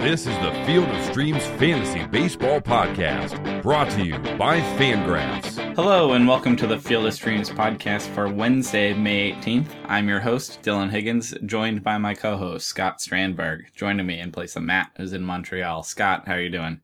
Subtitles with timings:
[0.00, 5.74] This is the Field of Streams Fantasy Baseball Podcast, brought to you by Fangraphs.
[5.76, 9.68] Hello, and welcome to the Field of Streams podcast for Wednesday, May 18th.
[9.84, 14.32] I'm your host, Dylan Higgins, joined by my co host, Scott Strandberg, joining me in
[14.32, 15.82] place of Matt, who's in Montreal.
[15.82, 16.80] Scott, how are you doing?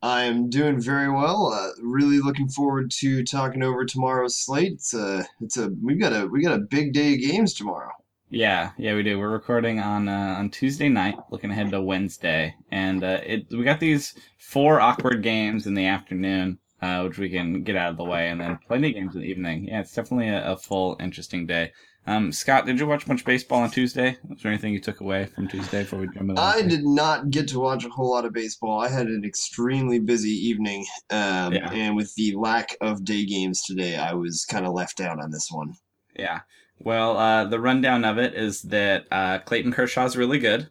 [0.00, 1.52] I'm doing very well.
[1.52, 4.74] Uh, really looking forward to talking over tomorrow's slate.
[4.74, 7.90] It's a, it's a, we've got a, we got a big day of games tomorrow.
[8.32, 9.18] Yeah, yeah, we do.
[9.18, 13.62] We're recording on uh, on Tuesday night, looking ahead to Wednesday, and uh, it we
[13.62, 17.98] got these four awkward games in the afternoon, uh, which we can get out of
[17.98, 19.64] the way, and then plenty of games in the evening.
[19.68, 21.72] Yeah, it's definitely a, a full, interesting day.
[22.06, 24.16] Um, Scott, did you watch much baseball on Tuesday?
[24.26, 26.40] Was there anything you took away from Tuesday before we jump into?
[26.40, 28.80] I did not get to watch a whole lot of baseball.
[28.80, 31.70] I had an extremely busy evening, um, Yeah.
[31.70, 35.30] and with the lack of day games today, I was kind of left out on
[35.30, 35.74] this one.
[36.16, 36.40] Yeah.
[36.84, 40.68] Well, uh, the rundown of it is that uh, Clayton Kershaw's really good.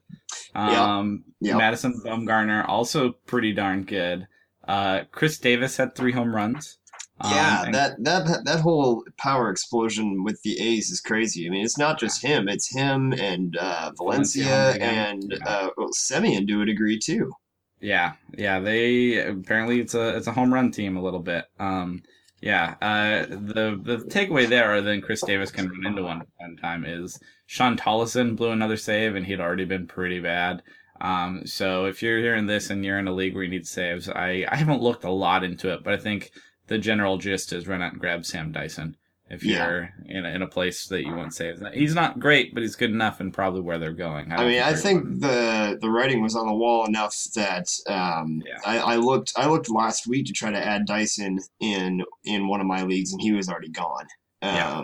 [0.55, 1.57] Um, Yep.
[1.57, 4.27] Madison Bumgarner also pretty darn good.
[4.67, 6.77] Uh, Khris Davis had three home runs.
[7.19, 11.47] Um, yeah, and- that, that that whole power explosion with the A's is crazy.
[11.47, 15.49] I mean, it's not just him; it's him and uh, Valencia Valencia and Yeah.
[15.49, 17.31] uh, well, Semien to a degree too.
[17.79, 18.59] Yeah, yeah.
[18.59, 21.45] They apparently it's a it's a home run team a little bit.
[21.59, 22.03] Um,
[22.41, 22.75] yeah.
[22.81, 26.85] Uh, the the takeaway there, other than Khris Davis can run into one one time,
[26.85, 30.63] is Shawn Tolleson blew another save, and he'd already been pretty bad.
[30.99, 34.09] Um, so if you're hearing this and you're in a league where you need saves,
[34.09, 36.31] I I haven't looked a lot into it, but I think
[36.67, 38.97] the general gist is run out and grab Sam Dyson.
[39.33, 39.65] If Yeah.
[39.67, 42.75] you're in a, in a place that you want saves, he's not great, but he's
[42.75, 44.31] good enough and probably where they're going.
[44.31, 47.67] I don't mean, I think going- the the writing was on the wall enough that
[47.87, 48.57] um, Yeah.
[48.65, 52.59] I, I looked I looked last week to try to add Dyson in in one
[52.61, 54.07] of my leagues, and he was already gone.
[54.41, 54.83] Um, Yeah.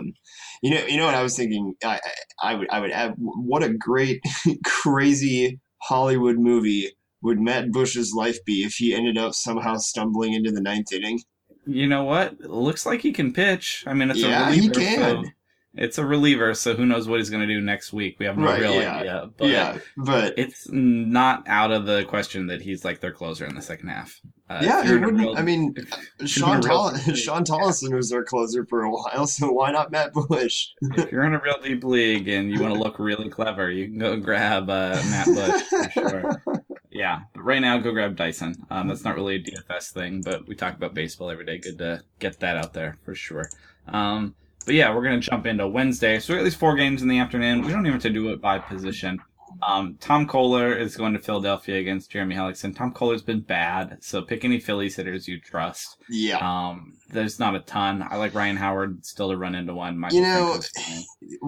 [0.62, 1.74] You know, you know what I was thinking.
[1.84, 2.00] I
[2.40, 3.14] I I would I would add.
[3.18, 4.22] What a great,
[4.64, 6.90] crazy Hollywood movie
[7.22, 11.20] would Matt Bush's life be if he ended up somehow stumbling into the ninth inning?
[11.68, 12.32] You know what?
[12.32, 13.84] It looks like he can pitch.
[13.86, 14.80] I mean, it's Yeah, a he reliever.
[14.80, 15.24] can.
[15.24, 15.30] So
[15.74, 18.16] it's a reliever, so who knows what he's going to do next week?
[18.18, 18.96] We have no Right, real yeah.
[18.96, 19.30] idea.
[19.36, 23.54] But yeah, but it's not out of the question that he's like their closer in
[23.54, 24.18] the second half.
[24.50, 25.18] Uh, yeah, it wouldn't.
[25.18, 25.74] real- I mean,
[26.24, 30.68] Sean Toll- Shawn Tolleson was their closer for a while, so why not Matt Bush?
[30.96, 33.84] if you're in a real deep league and you want to look really clever, you
[33.88, 36.42] can go grab uh, Matt Bush for sure.
[36.98, 38.56] Yeah, but right now, go grab Dyson.
[38.70, 41.58] Um, that's not really a DFS thing, but we talk about baseball every day.
[41.58, 43.48] Good to get that out there for sure.
[43.86, 44.34] Um,
[44.66, 46.18] but yeah, we're gonna jump into Wednesday.
[46.18, 47.62] So we got these four games in the afternoon.
[47.62, 49.20] We don't even have to do it by position.
[49.62, 52.76] Um, Tom Koehler is going to Philadelphia against Jeremy Hellickson.
[52.76, 55.98] Tom Koehler's been bad, so pick any Phillies hitters you trust.
[56.10, 56.38] Yeah.
[56.38, 58.04] Um, there's not a ton.
[58.10, 59.96] I like Ryan Howard still to run into one.
[59.96, 60.60] Michael You know,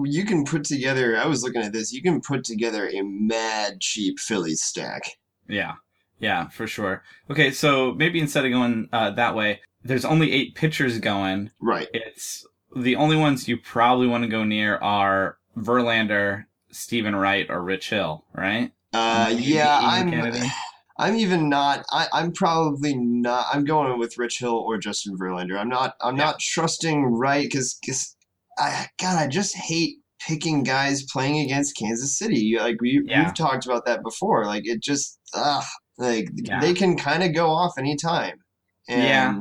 [0.05, 1.17] you can put together.
[1.17, 1.91] I was looking at this.
[1.91, 5.03] You can put together a mad cheap Phillies stack.
[5.51, 5.75] Yeah,
[6.19, 7.03] yeah, for sure.
[7.29, 11.51] Okay, so maybe instead of going uh, that way, there's only eight pitchers going.
[11.59, 11.87] Right.
[11.93, 12.45] It's
[12.75, 17.89] the only ones you probably want to go near are Verlander, Steven Wright, or Rich
[17.89, 18.71] Hill, right?
[18.93, 20.13] Uh, Maybe yeah, I'm.
[20.99, 21.83] I'm even not.
[21.89, 23.47] I, I'm probably not.
[23.51, 25.57] I'm going with Rich Hill or Justin Verlander.
[25.57, 25.95] I'm not.
[26.01, 26.25] I'm Yeah.
[26.25, 27.79] not trusting Wright because,
[28.59, 29.95] I God, I just hate
[30.27, 32.55] picking guys playing against Kansas City.
[32.59, 33.25] Like we, Yeah.
[33.25, 34.45] we've talked about that before.
[34.45, 35.63] Like it just, ugh,
[35.97, 36.59] like Yeah.
[36.59, 38.35] they can kind of go off anytime.
[38.89, 39.35] And Yeah.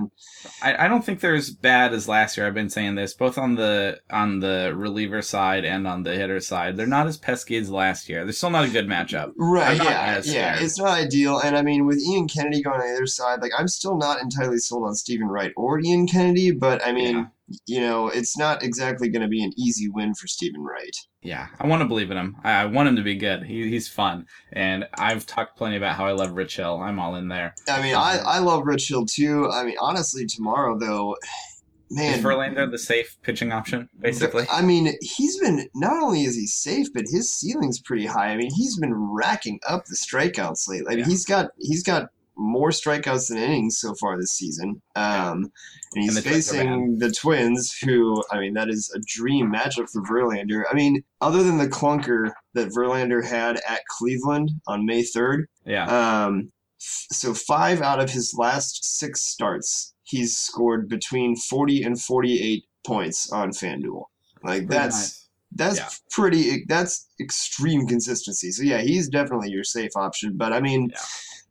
[0.62, 2.46] I, I don't think they're as bad as last year.
[2.46, 6.40] I've been saying this both on the on the reliever side and on the hitter
[6.40, 6.76] side.
[6.76, 8.24] They're not as pesky as last year.
[8.24, 9.32] They're still not a good matchup.
[9.36, 10.62] Right, yeah, yeah, scared.
[10.62, 11.38] it's not ideal.
[11.40, 14.20] And I mean, with Ian Kennedy going on the other side, like I'm still not
[14.22, 17.30] entirely sold on Steven Wright or Ian Kennedy, but I mean,
[17.66, 20.94] you know, it's not exactly going to be an easy win for Steven Wright.
[21.22, 22.36] Yeah, I want to believe in him.
[22.44, 23.42] I, I want him to be good.
[23.44, 26.80] He, he's fun, and I've talked plenty about how I love Rich Hill.
[26.80, 27.54] I'm all in there.
[27.68, 29.48] I mean, I, I love Rich Hill too.
[29.50, 31.16] I mean, honestly, tomorrow though,
[31.90, 34.46] man, Is Verlander the safe pitching option, basically?
[34.50, 38.28] I mean, he's been not only is he safe, but his ceiling's pretty high.
[38.28, 40.86] I mean, he's been racking up the strikeouts lately.
[40.86, 41.06] I mean, Yeah.
[41.06, 42.08] he's got he's got
[42.42, 44.80] more strikeouts than innings so far this season.
[44.96, 45.52] Um,
[45.94, 49.90] and he's And the facing the Twins, who I mean, that is a dream matchup
[49.92, 50.62] for Verlander.
[50.70, 55.84] I mean, other than the clunker that Verlander had at Cleveland on May third, Yeah,
[56.24, 62.64] um, so five out of his last six starts, he's scored between 40 and 48
[62.86, 64.04] points on FanDuel.
[64.42, 65.28] Like that's nice.
[65.56, 65.88] that's Yeah.
[66.10, 68.50] pretty that's extreme consistency.
[68.52, 70.38] So yeah, he's definitely your safe option.
[70.38, 71.00] But I mean, Yeah.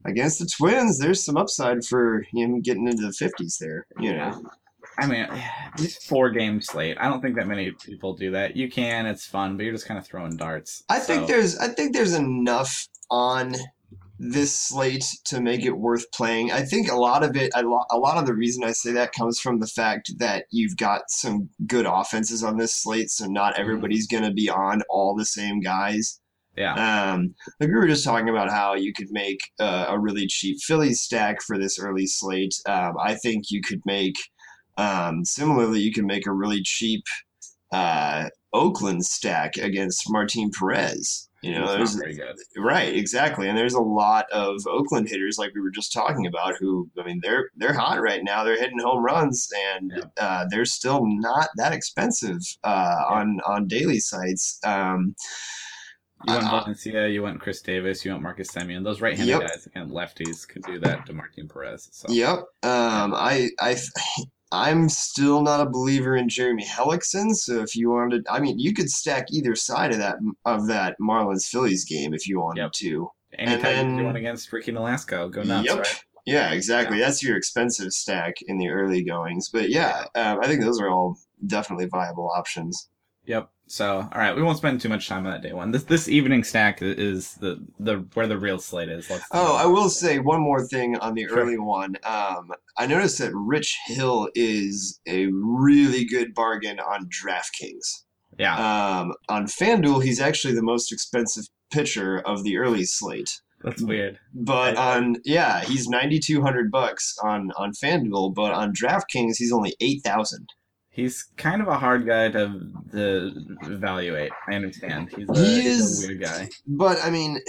[0.05, 3.85] Against the Twins, there's some upside for him getting into the 50s there.
[3.99, 4.41] You know,
[4.97, 5.27] I mean,
[5.77, 6.97] these four game slate.
[6.99, 8.55] I don't think that many people do that.
[8.55, 10.83] You can, it's fun, but you're just kind of throwing darts.
[10.89, 13.55] I think there's I think there's enough on
[14.21, 16.51] this slate to make it worth playing.
[16.51, 18.91] I think a lot of it, a lot, a lot of the reason I say
[18.91, 23.27] that comes from the fact that you've got some good offenses on this slate, so
[23.27, 23.61] not Mm-hmm.
[23.61, 26.19] everybody's going to be on all the same guys.
[26.59, 27.13] Yeah.
[27.13, 30.57] Um, like we were just talking about how you could make uh, a really cheap
[30.61, 32.53] Phillies stack for this early slate.
[32.67, 34.15] Um, I think you could make,
[34.77, 37.01] um, similarly, you can make a really cheap
[37.71, 41.29] uh, Oakland stack against Martin Perez.
[41.41, 42.35] You know, there's good.
[42.57, 43.47] Right, exactly.
[43.47, 47.05] And there's a lot of Oakland hitters like we were just talking about who I
[47.05, 48.43] mean they're they're hot right now.
[48.43, 49.47] They're hitting home runs
[49.77, 50.03] and Yeah.
[50.19, 54.59] uh, they're still not that expensive uh, on on daily sites.
[54.65, 55.15] Um,
[56.27, 58.83] You want Uh, Valencia, you want Khris Davis, you want Marcus Semien.
[58.83, 59.41] Those right-handed Yep.
[59.41, 61.87] guys and lefties could do that to Martin Perez.
[61.93, 62.39] So Yep.
[62.63, 63.77] Um, I I
[64.51, 67.35] I'm still not a believer in Jeremy Hellickson.
[67.35, 70.95] So if you wanted, I mean, you could stack either side of that of that
[70.99, 72.71] Marlins Phillies game if you wanted Yep.
[72.73, 73.11] to.
[73.37, 75.77] anytime then- you're going against Ricky Nolasco, go nuts, Yep.
[75.77, 76.03] right?
[76.25, 76.97] Yeah, exactly.
[76.99, 79.49] That's your expensive stack in the early goings.
[79.49, 82.89] But yeah, um, I think those are all definitely viable options.
[83.25, 83.49] Yep.
[83.71, 85.69] So, all right, we won't spend too much time on that day one.
[85.71, 89.09] This this evening stack is the the where the real slate is.
[89.11, 91.37] Let's Oh, I will say one more thing on the Sure.
[91.39, 91.95] early one.
[92.03, 98.05] Um, I noticed that Rich Hill is a really good bargain on DraftKings.
[98.39, 98.55] yeah,
[99.01, 103.29] Um, on FanDuel, he's actually the most expensive pitcher of the early slate.
[103.63, 104.17] that's weird.
[104.33, 109.35] But I- on yeah, he's ninety two hundred bucks on on FanDuel, but on DraftKings
[109.37, 110.47] he's only eight thousand.
[110.91, 113.31] He's kind of a hard guy to to
[113.63, 114.31] evaluate.
[114.49, 115.09] I understand.
[115.15, 116.49] He's a, He is- a weird guy.
[116.67, 117.39] But I mean,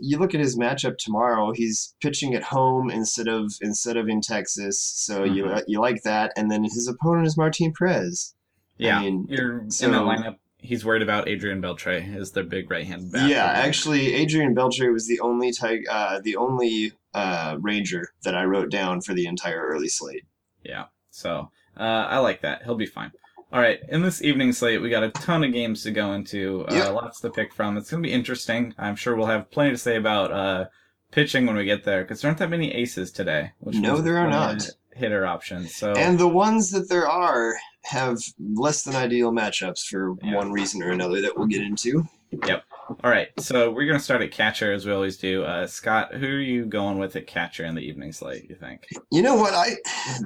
[0.00, 1.52] you look at his matchup tomorrow.
[1.52, 5.64] He's pitching at home instead of instead of in Texas, so you Mhm.
[5.68, 6.32] you like that.
[6.36, 8.34] And then his opponent is Martin Perez.
[8.78, 10.36] Yeah, mean, you're in so- that lineup.
[10.60, 13.28] He's worried about Adrian Beltre as their big right hand bat.
[13.30, 18.44] yeah, actually, Adrian Beltre was the only tig- uh, the only uh, Ranger that I
[18.44, 20.24] wrote down for the entire early slate.
[20.64, 20.86] Yeah.
[21.10, 22.62] So uh, I like that.
[22.64, 23.12] He'll be fine.
[23.52, 23.80] All right.
[23.88, 26.66] In this evening slate, we got a ton of games to go into.
[26.68, 26.92] Uh, Yep.
[26.92, 27.76] Lots to pick from.
[27.78, 28.74] It's going to be interesting.
[28.78, 30.66] I'm sure we'll have plenty to say about uh,
[31.12, 33.52] pitching when we get there because there aren't that many aces today.
[33.60, 34.68] Which No, there are not.
[34.94, 35.74] Hitter options.
[35.76, 37.54] So And the ones that there are
[37.84, 40.34] have less than ideal matchups for Yeah.
[40.34, 42.04] one reason or another that we'll get into.
[42.46, 42.64] Yep.
[43.02, 43.28] All right.
[43.38, 45.44] So we're going to start at catcher as we always do.
[45.44, 48.46] Uh, Scott, who are you going with at catcher in the evening slate?
[48.50, 48.86] You think?
[49.10, 49.54] You know what?
[49.54, 49.76] I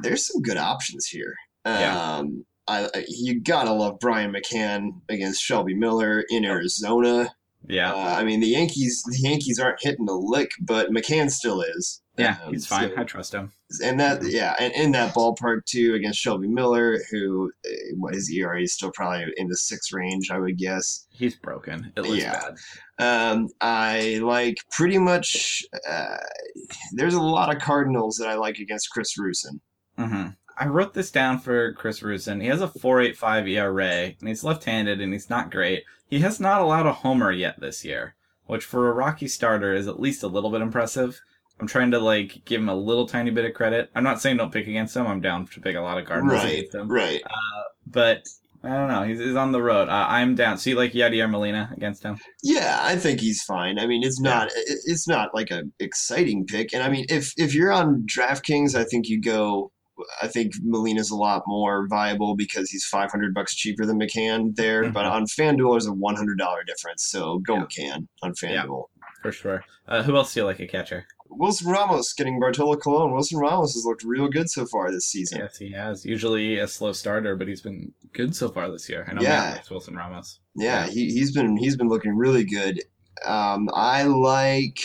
[0.03, 1.37] there's some good options here.
[1.67, 2.17] Yeah.
[2.19, 7.35] Um, I, you gotta love Brian McCann against Shelby Miller in Arizona.
[7.69, 7.93] Yeah.
[7.93, 12.03] Uh, I mean the Yankees the Yankees aren't hitting a lick, but McCann still is.
[12.19, 12.37] yeah.
[12.45, 12.91] Um, He's fine.
[12.95, 13.53] so- I trust him.
[13.83, 18.31] and that yeah, and in that ballpark too against Shelby Miller, who uh, what his
[18.31, 21.07] ERA is still probably in the six range, I would guess.
[21.11, 21.93] He's broken.
[21.97, 22.41] It looks Yeah.
[22.99, 23.33] bad.
[23.33, 25.65] Um, I like pretty much.
[25.89, 26.17] Uh,
[26.95, 29.61] there's a lot of Cardinals that I like against Chris Rusin.
[29.99, 32.41] hmm I wrote this down for Chris Rusin.
[32.43, 35.85] He has a 4.85 ERA, and he's left-handed, and he's not great.
[36.09, 38.15] He has not allowed a homer yet this year,
[38.47, 41.21] which for a Rocky starter is at least a little bit impressive.
[41.61, 43.91] I'm trying to like give him a little tiny bit of credit.
[43.95, 45.07] I'm not saying don't pick against him.
[45.07, 47.23] I'm down to pick a lot of Cardinals Right, against him, right.
[47.87, 48.23] but
[48.65, 49.03] I don't know.
[49.03, 49.89] He's, he's on the road.
[49.89, 50.57] Uh, I'm down.
[50.59, 52.17] So you like Yadier Molina against him?
[52.43, 53.79] Yeah, I think he's fine.
[53.79, 56.73] I mean, it's not it- it's not like a exciting pick.
[56.73, 59.73] And I mean, if if you're on DraftKings, I think you go.
[60.23, 64.91] I think Molina's a lot more viable because he's 500 bucks cheaper than McCann there.
[64.91, 65.13] But Mhm.
[65.13, 67.05] on FanDuel, there's a 100 dollar difference.
[67.09, 67.65] So go Yeah.
[67.65, 68.85] McCann on FanDuel.
[68.97, 69.05] Yeah.
[69.23, 69.65] For sure.
[69.87, 71.07] Uh, who else do you like a catcher?
[71.29, 73.13] Wilson Ramos getting Bartolo Colon.
[73.13, 75.39] Wilson Ramos has looked real good so far this season.
[75.39, 76.05] Yes, he has.
[76.05, 79.07] Usually a slow starter, but he's been good so far this year.
[79.09, 79.61] I know Yeah.
[79.71, 80.41] Wilson Ramos.
[80.57, 80.91] Yeah, Yeah.
[80.91, 82.83] he he's been he's been looking really good.
[83.25, 84.79] Um, I like.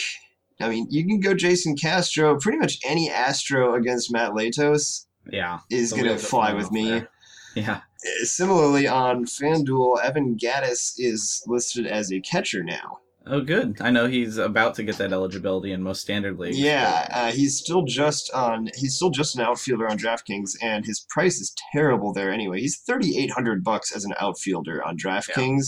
[0.60, 2.38] I mean, you can go Jason Castro.
[2.38, 5.60] Pretty much any Astro against Matt Latos Yeah.
[5.70, 6.90] is going to fly with me.
[6.90, 7.08] there.
[7.54, 7.80] Yeah.
[8.04, 12.98] Uh, Similarly, on FanDuel, Evan Gattis is listed as a catcher now.
[13.30, 13.76] Oh, good.
[13.82, 16.58] I know he's about to get that eligibility in most standard leagues.
[16.58, 18.70] Yeah, uh, he's still just on.
[18.74, 22.60] He's still just an outfielder on DraftKings, and his price is terrible there anyway.
[22.60, 25.66] He's thirty eight hundred bucks as an outfielder on DraftKings,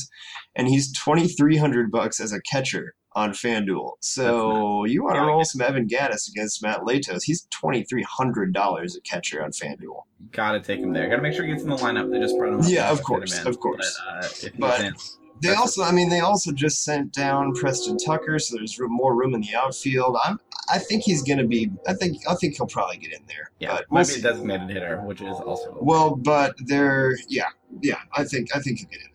[0.57, 3.93] and he's twenty three hundred bucks as a catcher on FanDuel.
[4.01, 7.23] So you want to roll some Evan Gattis against Matt Latos?
[7.25, 10.03] He's twenty three hundred dollars a catcher on FanDuel.
[10.33, 11.09] Gotta take him there.
[11.09, 12.11] Gotta make sure he gets in the lineup.
[12.11, 12.67] They just brought him up.
[12.69, 14.01] Yeah, of course, of course.
[14.07, 14.95] But, uh, But- in,
[15.43, 19.35] They also, I mean, they also just sent down Preston Tucker, so there's more room
[19.35, 20.19] in the outfield.
[20.23, 20.39] I'm,
[20.71, 21.71] I think he's going to be.
[21.89, 23.51] I think, I think he'll probably get in there.
[23.59, 27.47] yeah, but we'll might be a designated hitter, which is also Well, but they're, yeah,
[27.81, 28.01] yeah.
[28.15, 29.07] I think, I think he'll get in.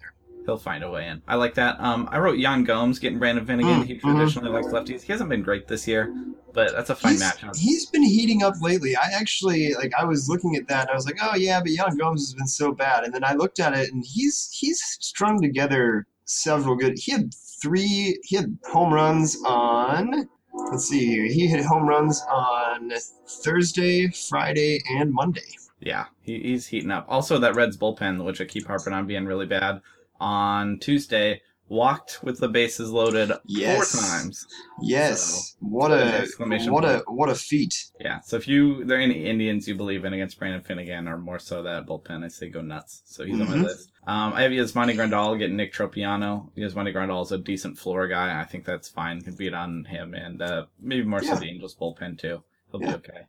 [0.45, 1.21] He'll find a way in.
[1.27, 1.79] I like that.
[1.79, 3.81] Um, I wrote Yan Gomes getting Brandon Finnegan.
[3.81, 4.01] Mm, he mhm.
[4.01, 5.01] traditionally likes lefties.
[5.01, 6.15] He hasn't been great this year,
[6.53, 7.57] but that's a fine he's, matchup.
[7.57, 8.95] he's been heating up lately.
[8.95, 9.91] I actually like.
[9.97, 12.33] I was looking at that and I was like, oh yeah, but Yan Gomes has
[12.33, 13.03] been so bad.
[13.03, 16.97] And then I looked at it and he's he's strung together several good.
[16.97, 18.19] He had three.
[18.23, 20.29] He had home runs on.
[20.53, 21.25] Let's see here.
[21.25, 22.91] He hit home runs on
[23.27, 25.41] Thursday, Friday, and Monday.
[25.79, 27.05] Yeah, he, he's heating up.
[27.09, 29.81] Also, that Reds bullpen, which I keep harping on being really bad,
[30.19, 33.91] on Tuesday walked with the bases loaded Yes.
[33.91, 34.45] four times.
[34.83, 37.89] Yes, So, what a exclamation what a what a feat.
[37.99, 41.17] Yeah, so if you there are any Indians you believe in against Brandon Finnegan, or
[41.17, 43.01] more so that bullpen, I say go nuts.
[43.05, 43.63] So he's on my Mhm.
[43.63, 43.89] list.
[44.05, 46.51] Um, I have Yasmani Grandal getting Nick Tropeano.
[46.55, 48.39] Yasmani Grandal is a decent floor guy.
[48.39, 49.21] I think that's fine.
[49.21, 52.43] Can beat on him, and uh, maybe more so the Angels bullpen too.
[52.71, 52.89] He'll Yeah.
[52.89, 53.21] be okay.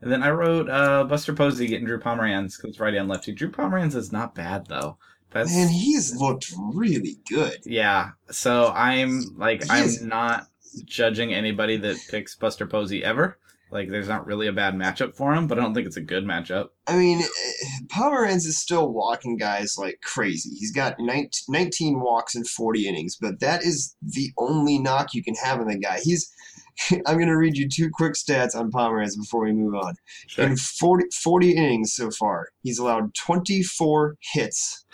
[0.00, 3.32] And then I wrote uh, Buster Posey getting Drew Pomeranz because righty on lefty.
[3.32, 4.96] Drew Pomeranz is not bad though.
[5.30, 7.58] That's Man, he's looked really good.
[7.64, 8.10] yeah.
[8.30, 10.46] So I'm like He I'm is- not
[10.84, 13.38] judging anybody that picks Buster Posey ever.
[13.72, 16.00] Like there's not really a bad matchup for him, but I don't think it's a
[16.00, 16.70] good matchup.
[16.88, 20.50] I mean, eh, Pomeranz is still walking guys like crazy.
[20.50, 25.22] He's got 19, 19 walks in 40 innings, but that is the only knock you
[25.22, 26.00] can have on the guy.
[26.02, 26.32] He's.
[27.06, 29.94] I'm going to read you two quick stats on Pomeranz before we move on.
[30.26, 30.46] Sure.
[30.46, 34.86] In 40, 40 innings so far, he's allowed 24 hits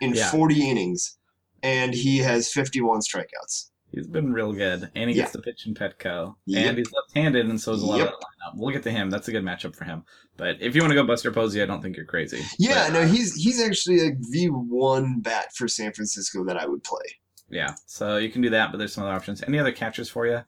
[0.00, 0.30] in Yeah.
[0.30, 1.16] 40 innings,
[1.62, 3.70] and he has 51 strikeouts.
[3.92, 5.22] He's been real good, and he Yeah.
[5.22, 6.66] gets to pitch in Petco, Yep.
[6.68, 8.08] and he's left-handed, and so is a lot Yep.
[8.08, 8.58] of that lineup.
[8.60, 9.10] We'll get to him.
[9.10, 10.02] That's a good matchup for him.
[10.36, 12.42] But if you want to go Buster Posey, I don't think you're crazy.
[12.58, 16.56] Yeah, But, no, uh, he's he's actually like the one bat for San Francisco that
[16.58, 17.04] I would play.
[17.48, 17.74] yeah.
[17.86, 19.42] So you can do that, but there's some other options.
[19.46, 20.40] Any other catchers for you?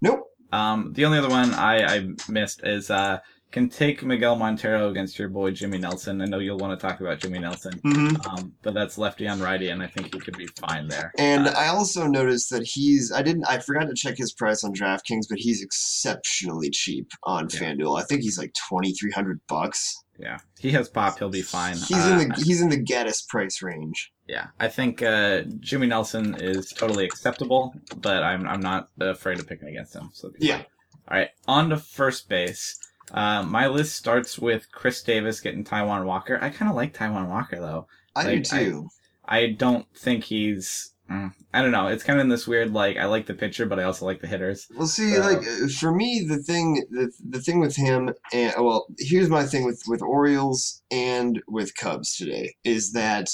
[0.00, 0.20] Nope.
[0.52, 3.18] Um, the only other one I, I missed is uh,
[3.54, 6.20] can take Miguel Montero against your boy Jimmy Nelson.
[6.20, 9.40] I know you'll want to talk about Jimmy Nelson, hmm um, but that's lefty on
[9.40, 11.12] righty, and I think he could be fine there.
[11.18, 14.64] And Uh, I also noticed that he's I didn't I forgot to check his price
[14.64, 17.60] on DraftKings, but he's exceptionally cheap on Yeah.
[17.60, 17.98] FanDuel.
[18.00, 19.94] I think he's like twenty three hundred bucks.
[20.18, 21.18] yeah, he has pop.
[21.18, 21.76] He'll be fine.
[21.76, 24.10] He's Uh, in the he's in the Gattis price range.
[24.26, 29.46] Yeah, I think uh, Jimmy Nelson is totally acceptable, but I'm I'm not afraid of
[29.46, 30.10] picking against him.
[30.12, 30.62] So Yeah.
[31.08, 32.78] All right, on to first base.
[33.12, 36.38] Uh, my list starts with Chris Davis getting Taijuan Walker.
[36.42, 37.86] I kind of like Taijuan Walker though.
[38.16, 38.88] I Like, do too.
[39.24, 40.92] I don't think he's.
[41.10, 41.86] mm, I don't know.
[41.88, 44.20] It's kind of in this weird like I like the pitcher, but I also like
[44.20, 44.66] the hitters.
[44.76, 45.42] Well, see, So- like
[45.78, 49.82] for me, the thing, the, the thing with him, and well, here's my thing with
[49.86, 53.28] with Orioles and with Cubs today is that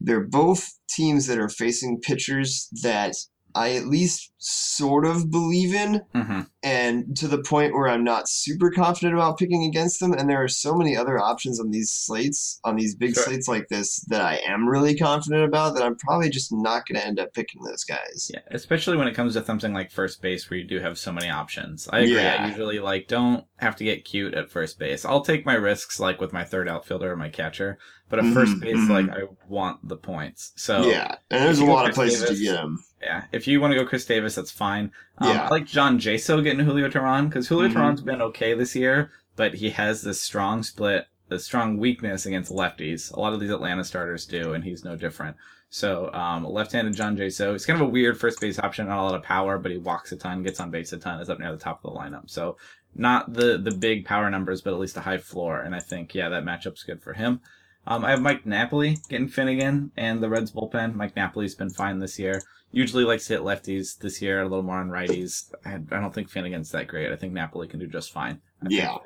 [0.00, 3.14] they're both teams that are facing pitchers that
[3.54, 8.28] I at least sort of believe in, hmm and to the point where I'm not
[8.28, 10.12] super confident about picking against them.
[10.12, 13.22] And there are so many other options on these slates, on these big Sure.
[13.24, 15.74] slates like this, that I am really confident about.
[15.74, 18.30] That I'm probably just not going to end up picking those guys.
[18.32, 21.12] Yeah, especially when it comes to something like first base where you do have so
[21.12, 21.88] many options.
[21.90, 22.16] I agree.
[22.16, 22.36] Yeah.
[22.44, 25.06] I usually like don't have to get cute at first base.
[25.06, 27.78] I'll take my risks like with my third outfielder or my catcher,
[28.10, 28.88] but at first Mhm, base, mhm.
[28.90, 30.52] like I want the points.
[30.56, 32.84] So yeah, and there's a lot of places Davis- to get them.
[33.00, 34.92] yeah, if you want to go Chris Davis, that's fine.
[35.18, 35.44] Um, Yeah.
[35.46, 37.74] I like John Jaso getting Julio Teheran because Julio Mhm.
[37.74, 42.50] Teheran's been okay this year, but he has this strong split, a strong weakness against
[42.52, 43.12] lefties.
[43.14, 45.36] A lot of these Atlanta starters do, and he's no different.
[45.72, 47.52] So, um, left-handed John Jaso.
[47.52, 49.78] He's kind of a weird first base option, not a lot of power, but he
[49.78, 51.98] walks a ton, gets on base a ton, is up near the top of the
[51.98, 52.28] lineup.
[52.28, 52.56] So,
[52.96, 55.60] not the the big power numbers, but at least a high floor.
[55.60, 57.40] And I think, yeah, that matchup's good for him.
[57.86, 60.94] Um, I have Mike Napoli getting Finnegan and the Reds bullpen.
[60.94, 62.42] Mike Napoli's been fine this year.
[62.72, 65.50] Usually likes to hit lefties this year, a little more on righties.
[65.64, 67.10] I, I don't think Finnegan's that great.
[67.10, 68.40] I think Napoli can do just fine.
[68.62, 68.96] I Yeah.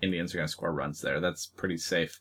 [0.00, 1.20] Indians are going to score runs there.
[1.20, 2.18] That's pretty safe.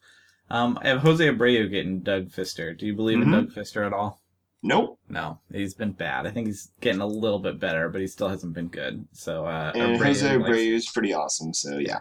[0.49, 2.77] Um, I have Jose Abreu getting Doug Fister.
[2.77, 3.23] Do you believe Mhm.
[3.23, 4.21] in Doug Fister at all?
[4.61, 4.99] Nope.
[5.07, 6.27] No, he's been bad.
[6.27, 9.07] I think he's getting a little bit better, but he still hasn't been good.
[9.13, 11.53] So uh, And Abreu Jose Abreu is pretty awesome.
[11.53, 11.99] So yeah.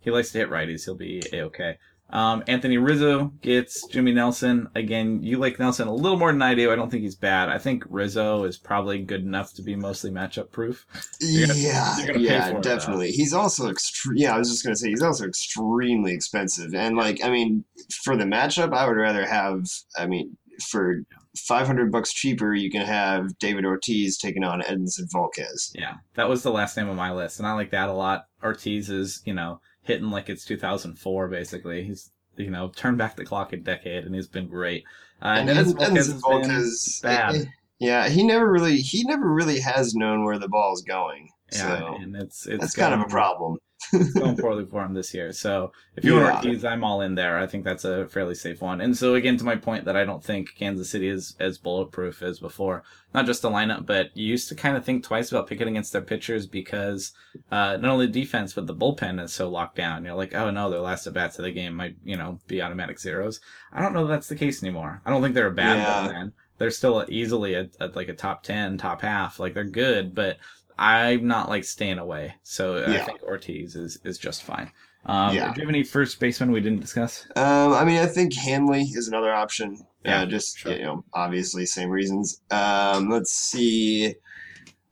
[0.00, 0.84] he likes to hit righties.
[0.84, 1.78] He'll be a okay.
[2.12, 4.68] Um, Anthony Rizzo gets Jimmy Nelson.
[4.74, 6.72] Again, you like Nelson a little more than I do.
[6.72, 7.48] I don't think he's bad.
[7.48, 10.86] I think Rizzo is probably good enough to be mostly matchup proof.
[11.20, 13.10] Gonna- yeah, you're gonna pay yeah, for it, definitely.
[13.12, 17.22] He's also extre- Yeah, I was just gonna say he's also extremely expensive, and like,
[17.24, 17.64] I mean,
[18.04, 19.66] for the matchup, I would rather have.
[19.96, 20.36] I mean,
[20.70, 21.02] for
[21.36, 25.70] five hundred bucks cheaper, you can have David Ortiz taking on Edinson Volquez.
[25.74, 28.24] Yeah, that was the last name on my list, and I like that a lot.
[28.42, 31.84] Ortiz is, you know, hitting like it's 2004, basically.
[31.84, 34.84] He's, you know, turned back the clock a decade, and he's been great.
[35.22, 37.48] Uh, and Dennis Ed- Volquez Edinson has been bad.
[37.78, 41.28] yeah, he never really, he never really has known where the ball is going.
[41.52, 43.58] Yeah, so and it's it's that's kind of a problem.
[43.94, 45.32] it's going poorly for him this year.
[45.32, 46.36] So if you want Yeah.
[46.50, 47.38] Ortiz, I'm all in there.
[47.38, 48.82] I think that's a fairly safe one.
[48.82, 52.22] And so again, to my point that I don't think Kansas City is as bulletproof
[52.22, 52.82] as before.
[53.14, 55.92] Not just the lineup, but you used to kind of think twice about picking against
[55.94, 57.12] their pitchers because
[57.50, 60.04] uh, not only the defense but the bullpen is so locked down.
[60.04, 62.60] You're like, oh no, their last at bats of the game might you know be
[62.60, 63.40] automatic zeros.
[63.72, 65.00] I don't know that that's the case anymore.
[65.06, 66.12] I don't think they're a bad Yeah.
[66.12, 66.32] bullpen.
[66.58, 69.40] They're still easily at, at like a top ten, top half.
[69.40, 70.36] Like they're good, but
[70.80, 72.34] I'm not like staying away.
[72.42, 74.72] So I think Ortiz is is just fine.
[75.04, 75.52] Um, Yeah.
[75.52, 77.26] Do you have any first baseman we didn't discuss?
[77.36, 79.78] Um, I mean, I think Hanley is another option.
[80.04, 80.72] Yeah, uh, just sure.
[80.72, 82.40] you know, obviously same reasons.
[82.50, 84.14] Um, let's see.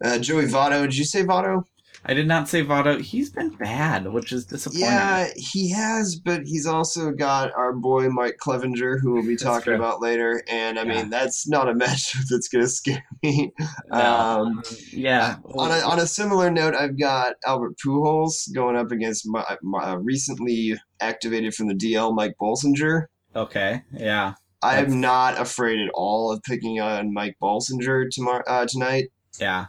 [0.05, 0.83] Uh, Joey Votto.
[0.83, 1.65] Did you say Votto?
[2.09, 2.99] I did not say Votto.
[3.01, 4.87] He's been bad, which is disappointing.
[4.87, 9.75] Yeah, he has, but he's also got our boy Mike Clevinger, who we'll be talking
[9.75, 10.43] about later.
[10.49, 10.89] And I Yeah.
[11.03, 13.53] mean, that's not a matchup that's going to scare me.
[13.91, 15.37] No, Um, yeah.
[15.55, 19.93] on a, on a similar note, I've got Albert Pujols going up against my, my
[19.93, 23.07] uh, recently activated from the DL Mike Bolsinger.
[23.37, 23.83] okay.
[23.93, 24.35] Yeah.
[24.63, 29.11] I am not afraid at all of picking on Mike Bolsinger tomorrow uh, tonight.
[29.39, 29.67] Yeah.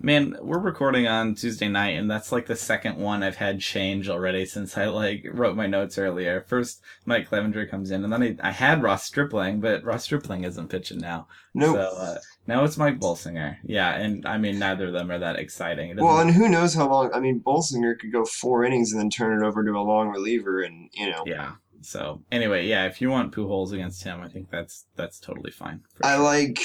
[0.00, 4.08] Man, we're recording on Tuesday night, and that's like the second one I've had change
[4.08, 6.44] already since I like wrote my notes earlier.
[6.46, 10.44] First, Mike Clevinger comes in, and then I, I had Ross Stripling, but Ross Stripling
[10.44, 11.26] isn't pitching now.
[11.52, 11.74] Nope.
[11.74, 13.56] So uh, now it's Mike Bolsinger.
[13.64, 15.96] Yeah, and I mean neither of them are that exciting.
[15.96, 17.10] Well, and who knows how long?
[17.12, 20.10] I mean, Bolsinger could go four innings and then turn it over to a long
[20.10, 21.54] reliever, and you know, yeah.
[21.80, 25.82] So anyway, yeah, if you want Pujols against him, I think that's that's totally fine.
[26.04, 26.24] I sure.
[26.24, 26.60] like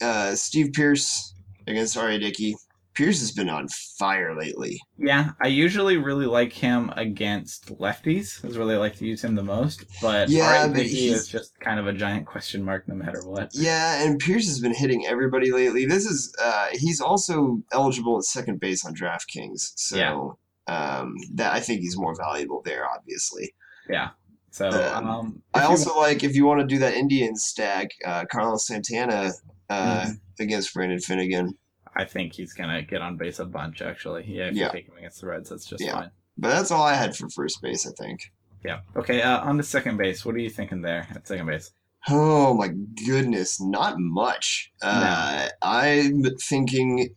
[0.00, 1.32] uh, Steve Pearce
[1.66, 2.18] against R.A.
[2.18, 2.56] Dickey.
[2.94, 3.68] Pearce has been on
[3.98, 4.80] fire lately.
[4.96, 8.42] Yeah, I usually really like him against lefties.
[8.42, 9.84] Is where they like to use him the most.
[10.00, 13.20] But Yeah, but he he's- is just kind of a giant question mark no matter
[13.26, 13.50] what.
[13.52, 15.84] Yeah, and Pearce has been hitting everybody lately.
[15.84, 20.74] This is uh, he's also eligible at second base on DraftKings, so Yeah.
[20.74, 22.88] um, that I think he's more valuable there.
[22.88, 23.54] Obviously,
[23.90, 24.08] Yeah.
[24.52, 28.24] So Um, um, I also like if you want to do that Indian stack, uh,
[28.24, 29.32] Carlos Santana
[29.68, 30.20] uh, Mhm.
[30.40, 31.56] Against Brandon Finnegan.
[31.96, 33.80] I think he's gonna get on base a bunch.
[33.82, 34.48] Actually, yeah.
[34.48, 34.66] If Yeah.
[34.66, 35.92] you take him against the Reds, that's just Yeah.
[35.92, 36.10] fine.
[36.38, 37.86] But that's all I had for first base.
[37.86, 38.20] I think.
[38.64, 38.80] Yeah.
[38.96, 39.22] Okay.
[39.22, 40.24] Uh, on to second base.
[40.24, 41.70] What are you thinking there at second base?
[42.08, 42.68] Oh my
[43.06, 44.70] goodness, not much.
[44.80, 47.08] Uh, I'm thinking,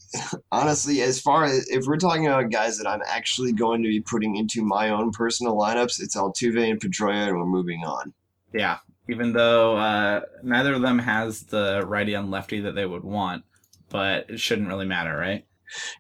[0.52, 4.02] honestly, as far as if we're talking about guys that I'm actually going to be
[4.02, 8.14] putting into my own personal lineups, it's Altuve and Pedroia, and we're moving on.
[8.52, 8.78] Yeah.
[9.10, 13.44] Even though uh, neither of them has the righty and lefty that they would want,
[13.90, 15.46] but it shouldn't really matter, right?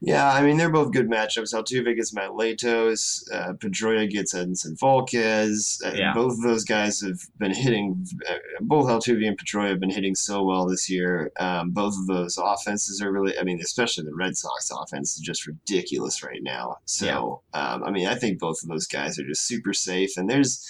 [0.01, 1.53] Yeah, I mean they're both good matchups.
[1.53, 5.77] Altuve gets Matt Latos, uh, Pedroia gets Edinson Volquez.
[5.85, 6.13] Uh, Yeah.
[6.15, 8.03] Both of those guys have been hitting.
[8.27, 11.31] Uh, both Altuve and Pedroia have been hitting so well this year.
[11.39, 13.37] Um, both of those offenses are really.
[13.37, 16.77] I mean, especially the Red Sox offense is just ridiculous right now.
[16.85, 20.17] So, um, I mean, I think both of those guys are just super safe.
[20.17, 20.67] And there's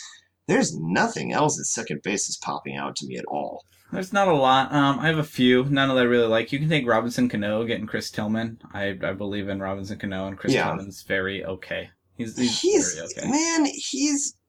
[0.49, 3.65] there's nothing else at second base is popping out to me at all.
[3.91, 4.71] There's not a lot.
[4.71, 5.63] Um, I have a few.
[5.65, 6.51] None that I really like.
[6.51, 8.59] You can take Robinson Cano getting Chris Tillman.
[8.73, 10.65] I I believe in Robinson Cano, and Chris Yeah.
[10.65, 11.89] Tillman's very okay.
[12.17, 13.27] He's he's, He's very okay.
[13.31, 14.35] man, he's.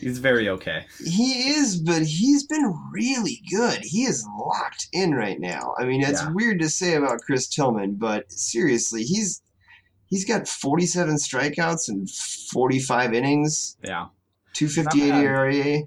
[0.00, 0.86] He's very okay.
[1.04, 3.80] He is, but he's been really good.
[3.82, 5.74] He is locked in right now.
[5.78, 6.32] I mean, it's Yeah.
[6.32, 9.42] weird to say about Chris Tillman, but seriously, he's
[10.06, 12.08] he's got 47 strikeouts and
[12.50, 14.06] 45 innings, Yeah.
[14.54, 15.24] 258 Not.
[15.24, 15.78] ERA.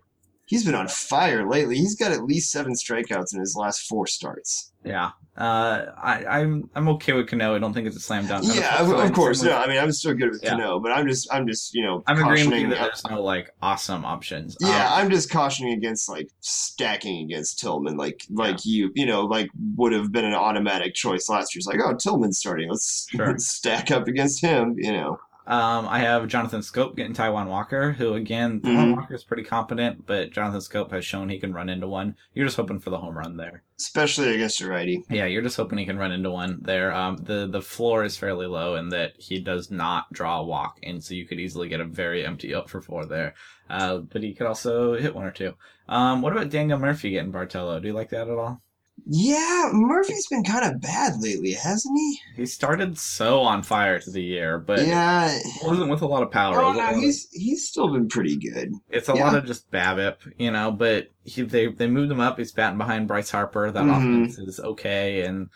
[0.46, 1.78] He's been on fire lately.
[1.78, 4.72] He's got at least seven strikeouts in his last four starts.
[4.84, 5.12] Yeah.
[5.38, 7.56] Uh, I, I'm I'm okay with Cano.
[7.56, 8.46] I don't think it's a slam dunk.
[8.54, 9.42] Yeah, of, of course.
[9.42, 10.52] No, I mean, I'm still good with Yeah.
[10.52, 13.24] Cano, but I'm just, I'm just, you know, I'm agreeing with you that there's no
[13.24, 14.56] like awesome options.
[14.60, 19.22] Yeah, Um, I'm just cautioning against like stacking against Tillman, like like you you know
[19.22, 21.60] like would have been an automatic choice last year.
[21.62, 23.26] It's like oh Tillman's starting, let's, Sure.
[23.28, 24.76] let's stack up against him.
[24.78, 28.96] You know, Um, I have Jonathan Schoop getting Taijuan Walker, who again, Taijuan Mhm.
[28.96, 32.16] Walker is pretty competent, but Jonathan Schoop has shown he can run into one.
[32.34, 33.64] You're just hoping for the home run there.
[33.80, 35.04] especially against a righty.
[35.10, 36.94] Yeah, you're just hoping he can run into one there.
[36.94, 40.80] Um, the the floor is fairly low in that he does not draw a walk,
[40.84, 43.34] and so you could easily get a very empty out for four there.
[43.70, 45.54] Uh, but he could also hit one or two.
[45.90, 47.82] Um, what about Daniel Murphy getting Bartolo?
[47.82, 48.62] Do you like that at all?
[49.06, 52.20] Yeah, Murphy's been kind of bad lately, hasn't he?
[52.38, 55.38] He started so on fire to the year, but yeah.
[55.64, 56.62] wasn't with a lot of power.
[56.62, 58.72] Oh no, he's he's still been pretty good.
[58.90, 59.26] It's a Yeah.
[59.26, 62.38] lot of just BABIP, you know, but he, they they moved him up.
[62.38, 63.72] He's batting behind Bryce Harper.
[63.72, 64.24] That Mhm.
[64.26, 65.50] offense is okay, and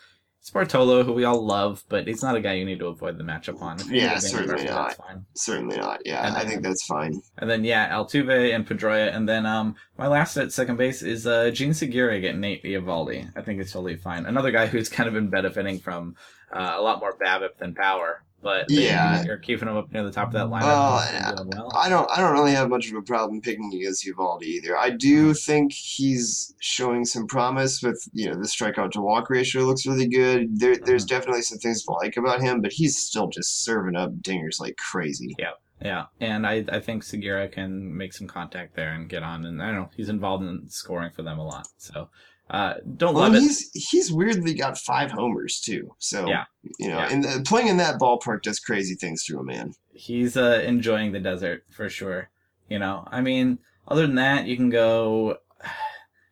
[0.52, 3.24] Spartolo, who we all love, but he's not a guy you need to avoid the
[3.24, 3.78] matchup on.
[3.80, 4.94] Yeah, need a Daniel certainly not.
[4.94, 5.24] Fine.
[5.34, 6.00] Certainly not.
[6.04, 7.20] Yeah, And I then- think that's fine.
[7.38, 11.26] And then yeah, Altuve and Pedroia, and then um my last at second base is
[11.26, 13.30] uh Jean Segura getting Nate Eovaldi.
[13.36, 14.26] I think it's totally fine.
[14.26, 16.14] Another guy who's kind of been benefiting from
[16.50, 19.24] Uh, a lot more BABIP than power, but Yeah.
[19.26, 20.62] are keeping him up near the top of that lineup.
[20.62, 21.72] Uh, well.
[21.76, 24.76] I don't I don't really have much of a problem picking against Eovaldi either.
[24.76, 29.62] I do think he's showing some promise with you know the strikeout to walk ratio
[29.62, 30.58] looks really good.
[30.58, 34.12] There there's definitely some things to like about him, but he's still just serving up
[34.20, 35.34] dingers like crazy.
[35.38, 35.52] Yeah.
[35.80, 39.62] Yeah, and I I think Segura can make some contact there and get on, and
[39.62, 41.68] I don't know he's involved in scoring for them a lot.
[41.76, 42.08] So
[42.50, 43.40] uh, don't Well, love it.
[43.42, 45.94] he's he's weirdly got five homers too.
[45.98, 46.44] So Yeah.
[46.78, 47.08] you know, Yeah.
[47.10, 49.74] and the, playing in that ballpark does crazy things to a man.
[49.92, 52.30] He's uh, enjoying the desert for sure.
[52.70, 55.38] You know, I mean, other than that, you can go.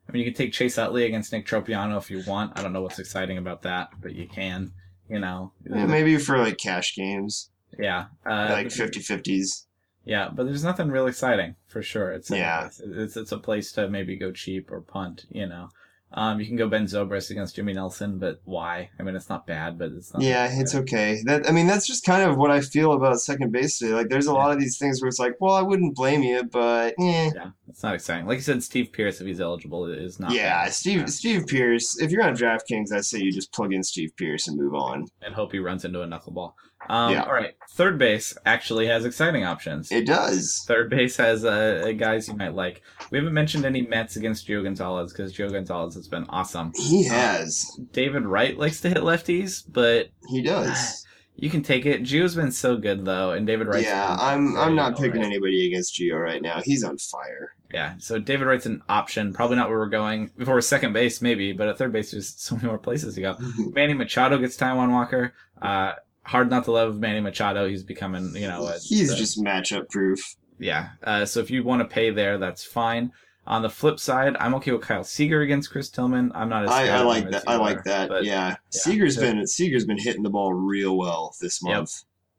[0.08, 2.56] I mean, you can take Chase Utley against Nick Tropeano if you want.
[2.56, 4.72] I don't know what's exciting about that, but you can.
[5.08, 9.64] You know, Yeah, maybe for like cash games, yeah, uh, like 50-50s.
[10.04, 12.10] Yeah, but there's nothing real exciting for sure.
[12.12, 12.66] It's a, Yeah.
[12.66, 15.26] it's, it's it's a place to maybe go cheap or punt.
[15.30, 15.68] You know,
[16.12, 18.90] um, you can go Ben Zobrist against Jimmy Nelson, but why?
[18.98, 20.22] I mean, it's not bad, but it's not.
[20.22, 21.20] Yeah, it's okay.
[21.24, 23.92] That I mean, that's just kind of what I feel about second base today.
[23.92, 26.44] Like, there's a lot of these things where it's like, well, I wouldn't blame you,
[26.44, 27.30] but eh.
[27.34, 28.26] yeah, it's not exciting.
[28.26, 30.32] Like you said, Steve Pearce, if he's eligible, is not.
[30.32, 30.72] Yeah, bad.
[30.72, 31.06] Steve Yeah.
[31.06, 32.00] Steve Pearce.
[32.00, 35.06] If you're on DraftKings, I say you just plug in Steve Pearce and move on.
[35.22, 36.52] and hope he runs into a knuckleball.
[36.88, 37.22] Um, Yeah.
[37.22, 39.90] All right, third base actually has exciting options.
[39.90, 40.64] It does.
[40.66, 42.82] Third base has uh, guys you might like.
[43.10, 46.72] We haven't mentioned any Mets against Gio Gonzalez because Gio Gonzalez has been awesome.
[46.76, 47.66] He has.
[47.92, 51.04] David Wright likes to hit lefties, but He does.
[51.36, 52.02] you can take it.
[52.02, 53.84] Gio's been so good though, and David Wright.
[53.84, 56.60] Yeah, I'm I'm not picking anybody against Gio right now.
[56.64, 57.52] He's on fire.
[57.72, 59.32] Yeah, so David Wright's an option.
[59.32, 60.30] Probably not where we're going.
[60.38, 63.20] If we're second base, maybe, but at third base, there's so many more places to
[63.20, 63.36] go.
[63.58, 65.34] Manny Machado gets Taijuan Walker.
[65.60, 65.92] Uh,
[66.26, 67.68] hard not to love Manny Machado.
[67.68, 70.20] He's becoming, you know, a, He's a- just matchup proof.
[70.58, 70.90] yeah.
[71.02, 73.12] Uh, so if you want to pay there, that's fine.
[73.46, 76.32] On the flip side, I'm okay with Kyle Seager against Chris Tillman.
[76.34, 77.44] I'm not as I, I like that.
[77.46, 78.08] I like are, that.
[78.08, 78.56] but yeah.
[78.70, 81.86] Seager's so- been Seager's been hitting the ball real well this Yep.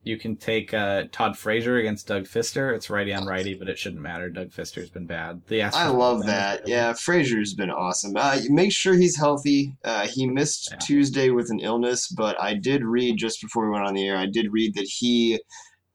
[0.03, 2.73] You can take uh, Todd Frazier against Doug Fister.
[2.73, 4.29] It's righty on righty, but it shouldn't matter.
[4.29, 5.41] Doug Fister's been bad.
[5.47, 6.65] The I love that.
[6.65, 8.13] Yeah, Frazier's been awesome.
[8.15, 9.75] Uh, make sure he's healthy.
[9.83, 10.77] Uh, he missed Yeah.
[10.77, 14.15] Tuesday with an illness, but I did read just before we went on the air.
[14.15, 15.41] I did read that he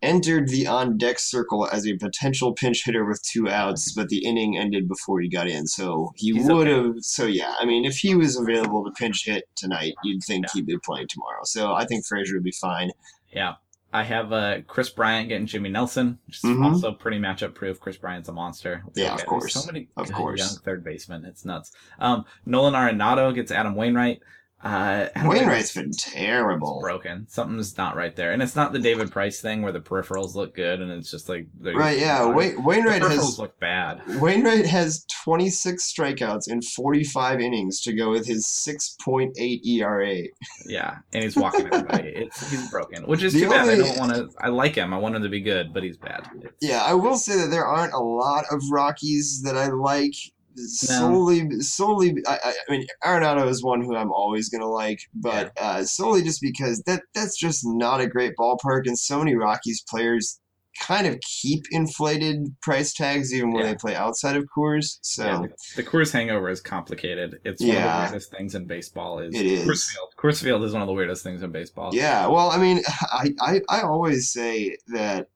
[0.03, 4.25] entered the on deck circle as a potential pinch hitter with two outs, but the
[4.27, 5.67] inning ended before he got in.
[5.67, 6.89] So he He's would okay.
[6.89, 6.97] have.
[7.01, 10.51] So yeah, I mean, if he was available to pinch hit tonight, you'd think Yeah.
[10.55, 11.41] he'd be playing tomorrow.
[11.45, 12.91] So I think Frazier would be fine.
[13.33, 13.55] Yeah.
[13.93, 16.65] I have uh, Kris Bryant getting Jimmy Nelson, which is Mhm.
[16.65, 17.79] also pretty matchup proof.
[17.79, 18.83] Kris Bryant's a monster.
[18.87, 19.53] Let's Yeah, of course.
[19.53, 20.39] So many Of course.
[20.41, 21.25] young third basemen.
[21.27, 21.73] It's nuts.
[21.99, 24.21] Um, Nolan Arenado gets Adam Wainwright.
[24.63, 26.79] Uh, Wainwright's been It's terrible.
[26.81, 27.27] broken.
[27.29, 30.55] Something's not right there, and it's not the David Price thing where the peripherals look
[30.55, 31.99] good, and it's just like they're- Right?
[31.99, 32.27] Yeah.
[32.27, 34.01] Wait, Wainwright peripherals has look bad.
[34.21, 39.33] Wainwright has 26 strikeouts in 45 innings to go with his 6.8
[39.67, 40.23] ERA.
[40.67, 42.13] Yeah, and he's walking everybody.
[42.23, 43.69] It's he's broken, which is The too bad.
[43.69, 44.29] I don't want to.
[44.41, 44.95] I like him.
[44.95, 46.29] I want him to be good, but he's bad.
[46.37, 50.15] It's- Yeah, I will say that there aren't a lot of Rockies that I like.
[50.57, 52.15] Solely, solely.
[52.27, 56.23] I, I I mean, Arenado is one who I'm always gonna like, but uh, solely
[56.23, 60.41] just because that that's just not a great ballpark, and so many Rockies players
[60.81, 63.71] kind of keep inflated price tags even when Yeah.
[63.73, 64.99] they play outside of Coors.
[65.03, 67.39] So Yeah, the, the Coors hangover is complicated.
[67.45, 69.19] It's one of the weirdest things in baseball.
[69.21, 69.67] Is It is.
[69.67, 70.09] Coors Field.
[70.19, 71.91] Coors Field is one of the weirdest things in baseball.
[71.93, 72.83] Yeah, well, I mean,
[73.13, 75.29] I, I, I always say that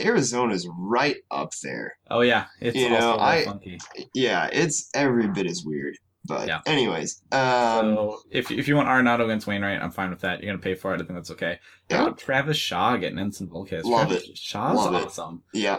[0.00, 1.96] Arizona's right up there.
[2.10, 3.78] Oh yeah, it's You know, I- funky.
[4.14, 5.96] Yeah, it's every bit as weird.
[6.26, 6.60] But Yeah.
[6.66, 7.38] anyways, um,
[7.94, 10.42] so if if you want Arenado against Wainwright, I'm fine with that.
[10.42, 10.96] You're gonna pay for it.
[10.96, 11.58] I think that's okay.
[11.90, 13.84] How yeah, about Travis Shaw getting Edinson Volquez?
[13.84, 14.36] Love Travis it.
[14.38, 15.06] Shaw's Love it.
[15.06, 15.42] awesome.
[15.52, 15.78] yeah,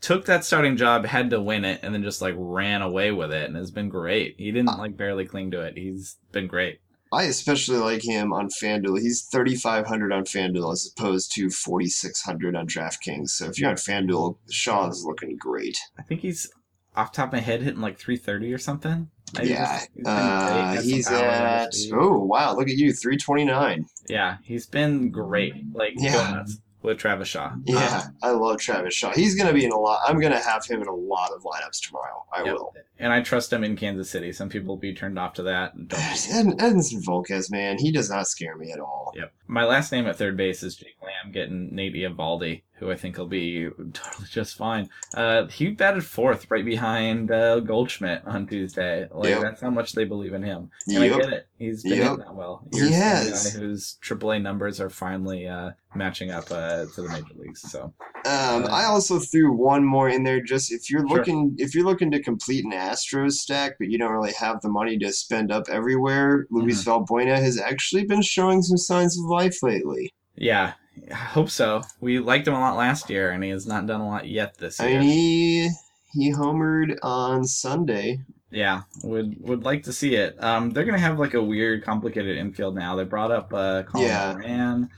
[0.00, 3.32] Took that starting job, had to win it, and then just like ran away with
[3.32, 4.34] it, and has been great.
[4.38, 5.78] He didn't like barely cling to it.
[5.78, 6.80] He's been great.
[7.12, 9.00] I especially like him on FanDuel.
[9.00, 13.28] He's 3,500 on FanDuel as opposed to 4,600 on DraftKings.
[13.30, 15.78] So if you're on FanDuel, Shaw is looking great.
[15.98, 16.50] I think he's
[16.96, 19.10] off the top of my head hitting like 330 or something.
[19.42, 20.12] Yeah, just- he's been great.
[20.12, 23.86] uh, he's at oh wow, look at you, 329.
[24.08, 25.54] Yeah, he's been great.
[25.72, 26.44] Like Yeah.
[26.82, 27.52] with Travis Shaw.
[27.64, 29.10] Yeah, Um, I love Travis Shaw.
[29.14, 30.00] He's gonna be in a lot.
[30.06, 32.24] I'm gonna have him in a lot of lineups tomorrow.
[32.32, 32.74] I will.
[32.98, 34.32] and I trust him in Kansas City.
[34.32, 35.72] Some people will be turned off to that.
[35.76, 36.62] Don't be.
[36.62, 39.12] Edinson Volquez, man, he does not scare me at all.
[39.16, 39.32] Yep.
[39.46, 41.32] My last name at third base is Jake Lamb.
[41.32, 44.88] Getting Nate Eovaldi, who I think will be totally just fine.
[45.14, 49.06] Uh, he batted fourth right behind uh, Goldschmidt on Tuesday.
[49.12, 49.40] Like Yep.
[49.42, 50.70] that's how much they believe in him.
[50.88, 51.46] And I get it.
[51.58, 52.16] He's been Yep.
[52.18, 52.66] that well.
[52.72, 53.52] He Here's a has.
[53.54, 57.60] guy whose AAA numbers are finally uh, matching up uh, to the major leagues.
[57.70, 57.92] So
[58.26, 60.40] Um, I also threw one more in there.
[60.42, 61.18] Just if you're Sure.
[61.18, 64.68] looking, if you're looking to complete an Astros stack, but you don't really have the
[64.70, 66.90] money to spend up everywhere, Luis Mm-hmm.
[67.14, 70.12] Valbuena has actually been showing some signs of life lately.
[70.36, 70.74] yeah,
[71.10, 71.82] I hope so.
[72.00, 74.58] We liked him a lot last year, and he has not done a lot yet
[74.58, 75.00] this I year.
[75.00, 75.70] mean, he
[76.12, 78.20] he homered on Sunday.
[78.50, 80.36] Yeah, would would like to see it.
[80.42, 82.94] Um, they're gonna have like a weird, complicated infield now.
[82.94, 84.32] They brought up uh, Colin Yeah.
[84.34, 84.90] Moran,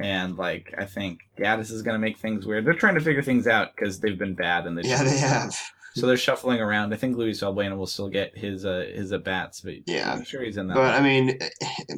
[0.00, 2.64] and like I think Gattis is gonna make things weird.
[2.64, 5.54] They're trying to figure things out because they've been bad and they Yeah, they have.
[5.96, 6.92] So they're shuffling around.
[6.92, 10.12] I think Luis Valbuena will still get his uh his at bats, but Yeah.
[10.12, 10.74] I'm sure he's in that.
[10.74, 11.38] But I mean,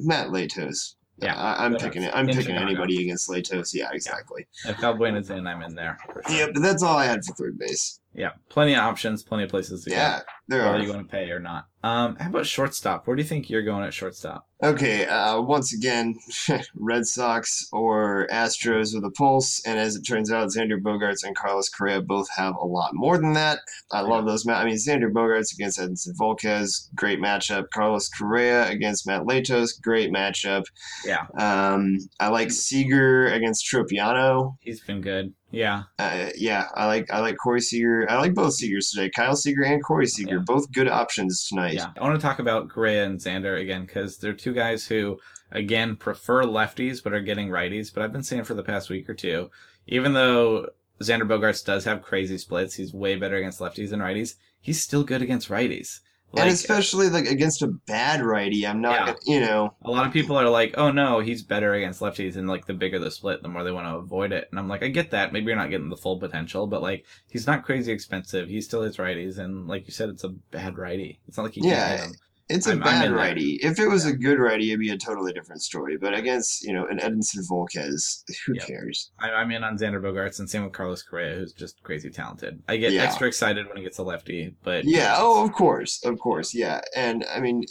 [0.05, 0.97] Matt Latos.
[1.19, 2.13] Yeah, I, I'm picking it.
[2.15, 2.67] I'm picking Chicago.
[2.67, 3.73] anybody against Latos.
[3.73, 4.47] Yeah, exactly.
[4.67, 5.99] if Valbuena's in, I'm in there.
[6.05, 6.23] Sure.
[6.29, 8.01] Yeah, but that's all I had for third base.
[8.17, 10.69] Yeah, plenty of options, plenty of places to Yeah, there go.
[10.69, 10.73] are.
[10.73, 11.67] Whether you want to pay or not.
[11.85, 13.07] Um, how about shortstop?
[13.07, 14.47] Where do you think you're going at shortstop?
[14.63, 16.17] Okay, uh, once again,
[16.75, 21.37] Red Sox or Astros with a pulse, and as it turns out, Xander Bogaerts and
[21.37, 23.59] Carlos Correa both have a lot more than that.
[23.93, 24.47] I love those.
[24.47, 27.67] Ma- I mean, Xander Bogaerts against Edinson Volquez, great matchup.
[27.75, 30.65] Carlos Correa against Matt Latos, great matchup.
[31.05, 34.57] Yeah, Um, I like Seager against Tropeano.
[34.63, 35.35] he's been good.
[35.57, 38.07] Yeah, Uh, yeah, I like I like Corey Seager.
[38.11, 39.09] I like both Seagers today.
[39.11, 40.43] Kyle Seager and Corey Seager, Yeah.
[40.45, 41.75] both good options tonight.
[41.75, 45.19] Yeah, I want to talk about Correa and Xander again because they're two guys who,
[45.51, 47.93] again, prefer lefties but are getting righties.
[47.93, 49.51] But I've been saying for the past week or two,
[49.87, 50.69] even though
[51.01, 54.35] Xander Bogaerts does have crazy splits, he's way better against lefties than righties.
[54.61, 56.01] He's still good against righties.
[56.37, 58.93] And uh, especially like against a bad righty, I'm not.
[58.93, 59.07] Yeah.
[59.07, 62.37] Gonna, you know, a lot of people are like, "Oh no, he's better against lefties,"
[62.37, 64.49] and like the bigger the split, the more they want to avoid it.
[64.51, 65.33] And I'm like, I get that.
[65.33, 68.49] Maybe you're not getting the full potential, but like he's not crazy expensive.
[68.49, 71.21] He still hits righties, and like you said, it's a bad righty.
[71.29, 71.89] It's not like he Yeah.
[71.89, 72.15] can't hit 'em.
[72.49, 73.59] It's a I'm- I'm bad in righty.
[73.63, 75.97] If it was a good righty, it'd be a totally different story.
[75.97, 78.67] But against you know an Edinson Volquez, who Yep.
[78.67, 79.11] cares?
[79.19, 82.63] I, I'm in on Xander Bogaerts, and same with Carlos Correa, who's just crazy talented.
[82.69, 83.03] I get Yeah.
[83.03, 85.15] extra excited when he gets a lefty, but Yeah.
[85.19, 86.55] Oh, of course, of course.
[86.55, 86.81] Yeah.
[86.95, 87.65] And I mean,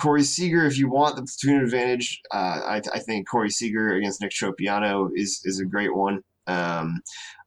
[0.00, 4.20] Corey Seager, if you want the platoon advantage, uh, I, I think Corey Seager against
[4.20, 6.20] Nick Tropeano is is a great one.
[6.48, 7.00] Um,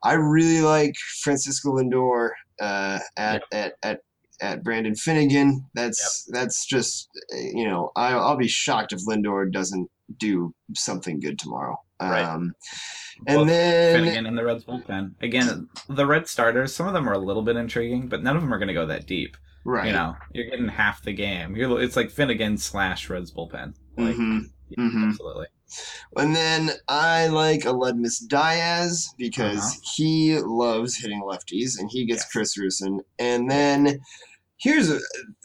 [0.04, 0.94] I really like
[1.24, 4.02] Francisco Lindor uh, at, at at
[4.42, 5.66] at Brandon Finnegan.
[5.74, 11.38] That's that's just you know I, I'll be shocked if Lindor doesn't do something good
[11.40, 11.78] tomorrow.
[12.02, 12.24] Right.
[12.24, 12.54] Um,
[13.28, 15.16] and then Finnegan and the Reds bullpen.
[15.22, 18.42] Again, the Red starters, some of them are a little bit intriguing, but none of
[18.42, 19.36] them are going to go that deep.
[19.66, 21.56] right, You know, you're getting half the game.
[21.58, 23.74] You're it's like Finnegan slash Reds bullpen.
[23.98, 24.46] Like, Mhm.
[24.70, 25.10] yeah, Mhm.
[25.10, 25.48] absolutely.
[26.16, 29.92] And then I like Aledmys Diaz because Uh-huh.
[29.98, 32.24] he loves hitting lefties and he gets.
[32.32, 33.00] Chris Rusin.
[33.20, 34.00] And then
[34.60, 35.00] here's a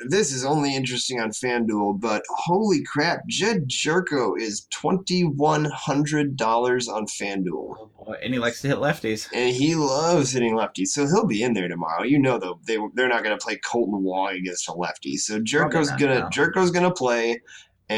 [0.08, 6.36] this is only interesting on FanDuel, but holy crap, Jedd Gyorko is twenty one hundred
[6.36, 7.90] dollars on FanDuel.
[8.06, 9.28] Oh, and he likes to hit lefties.
[9.32, 12.02] And he loves hitting lefties, so he'll be in there tomorrow.
[12.02, 15.40] You know, though they they're not going to play Kolten Wong against a lefty, so
[15.40, 16.28] Gyorko's not, gonna no.
[16.28, 17.40] Gyorko's gonna play.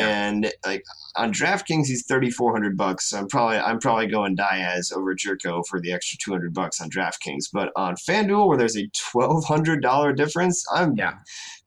[0.04, 0.82] And like
[1.16, 3.10] on DraftKings he's thirty four hundred bucks.
[3.10, 6.80] So I'm probably I'm probably going Diaz over Gyorko for the extra two hundred bucks
[6.80, 7.46] on DraftKings.
[7.52, 11.14] But on FanDuel where there's a twelve hundred dollar difference, I'm Yeah.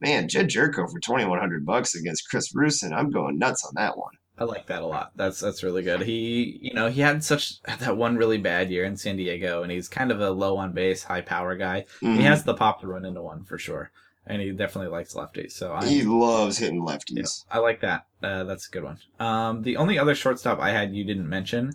[0.01, 2.93] man Jedd Gyorko for twenty one hundred bucks against Chris Rusin.
[2.93, 4.13] I'm going nuts on that one.
[4.37, 5.11] I like that a lot.
[5.17, 6.01] That's that's really good.
[6.03, 9.71] He, you know, he had such that one really bad year in San Diego, and
[9.71, 11.85] he's kind of a low on base, high power guy.
[11.99, 12.21] He Mhm.
[12.21, 13.91] has the pop to run into one for sure,
[14.29, 15.51] and he definitely likes lefties.
[15.51, 17.43] So I, he loves hitting lefties.
[17.49, 18.05] Yeah, I like that.
[18.23, 18.97] Uh, that's a good one.
[19.19, 21.73] Um, the only other shortstop I had you didn't mention,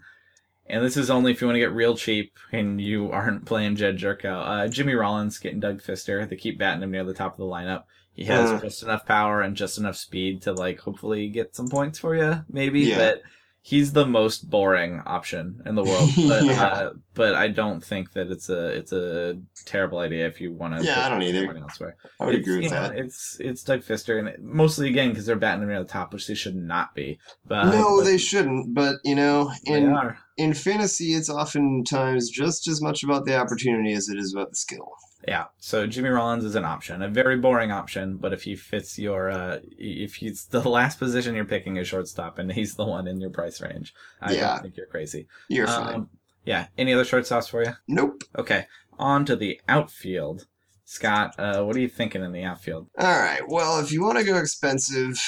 [0.67, 3.77] and this is only if you want to get real cheap and you aren't playing
[3.77, 4.47] Jedd Gyorko.
[4.47, 6.27] Uh, Jimmy Rollins getting Doug Fister.
[6.29, 7.83] They keep batting him near the top of the lineup.
[8.14, 8.61] He has Uh.
[8.61, 12.45] just enough power and just enough speed to like hopefully get some points for you,
[12.49, 12.81] maybe.
[12.83, 12.99] Yeah.
[12.99, 13.23] But
[13.66, 16.11] he's the most boring option in the world.
[16.29, 16.62] But Yeah.
[16.64, 20.77] uh, but I don't think that it's a it's a terrible idea if you want
[20.79, 20.85] to.
[20.85, 21.57] Yeah, I don't either.
[21.57, 21.96] Elsewhere.
[22.20, 22.98] I would It's, agree with you know, that.
[22.98, 26.12] It's it's Doug Fister, and it- mostly again because they're batting him near the top,
[26.12, 27.18] which they should not be.
[27.46, 28.74] But no, but they shouldn't.
[28.74, 29.96] But you know, in
[30.37, 34.57] in fantasy, it's oftentimes just as much about the opportunity as it is about the
[34.57, 34.88] skill.
[35.27, 35.45] Yeah.
[35.59, 39.31] So Jimmy Rollins is an option, a very boring option, but if he fits your,
[39.31, 43.21] uh, if he's the last position you're picking is shortstop, and he's the one in
[43.21, 44.49] your price range, I Yeah.
[44.55, 45.27] don't think you're crazy.
[45.49, 45.95] You're fine.
[45.95, 46.11] Um,
[46.45, 46.67] yeah.
[46.77, 47.73] Any other shortstops for you?
[47.89, 48.25] Nope.
[48.37, 48.67] Okay.
[48.99, 50.47] On to the outfield.
[50.85, 52.89] Scott, uh, what are you thinking in the outfield?
[52.99, 53.41] All right.
[53.49, 55.19] Well, if you want to go expensive,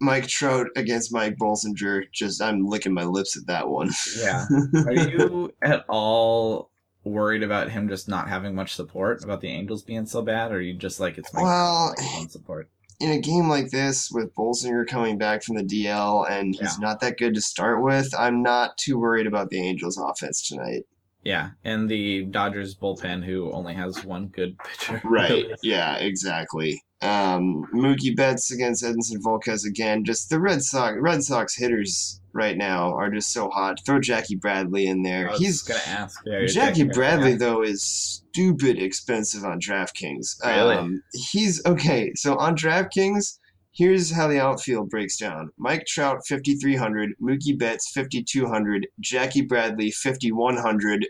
[0.00, 2.02] Mike Trout against Mike Bolsinger.
[2.12, 3.90] Just I'm licking my lips at that one.
[4.18, 4.44] Yeah.
[4.86, 6.70] Are you at all
[7.08, 10.56] worried about him just not having much support, about the Angels being so bad, or
[10.56, 12.68] are you just like it's Well, like, support?
[13.00, 16.76] in a game like this with Bolsinger coming back from the DL and he's Yeah.
[16.80, 20.82] not that good to start with, I'm not too worried about the Angels offense tonight.
[21.22, 25.00] Yeah, and the Dodgers bullpen, who only has one good pitcher.
[25.08, 25.46] Right.
[25.62, 26.82] Yeah, exactly.
[27.00, 30.04] Um, Mookie Betts against Edinson Volquez again.
[30.04, 33.78] Just the Red Sox Red Sox hitters right now are just so hot.
[33.84, 35.28] Throw Jackie Bradley in there.
[35.28, 36.20] I was He's gonna ask.
[36.26, 37.38] Yeah, Jackie Bradley yeah.
[37.38, 40.44] though is stupid expensive on DraftKings.
[40.44, 40.76] Really?
[40.76, 42.12] Um, he's okay.
[42.14, 43.38] So on DraftKings,
[43.72, 48.46] here's how the outfield breaks down: Mike Trout fifty three hundred, Mookie Betts fifty two
[48.46, 51.06] hundred, Jackie Bradley fifty one hundred,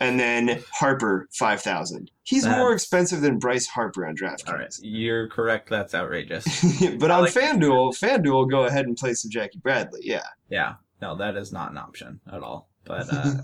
[0.00, 2.10] and then Harper five thousand.
[2.22, 4.80] He's more expensive than Bryce Harper on All right, DraftKings.
[4.82, 5.70] you're correct.
[5.70, 6.44] That's outrageous.
[6.98, 10.00] but I on like- FanDuel, FanDuel, go ahead and play some Jackie Bradley.
[10.02, 10.24] Yeah.
[10.48, 12.68] Yeah, no, that is not an option at all.
[12.84, 13.34] But uh,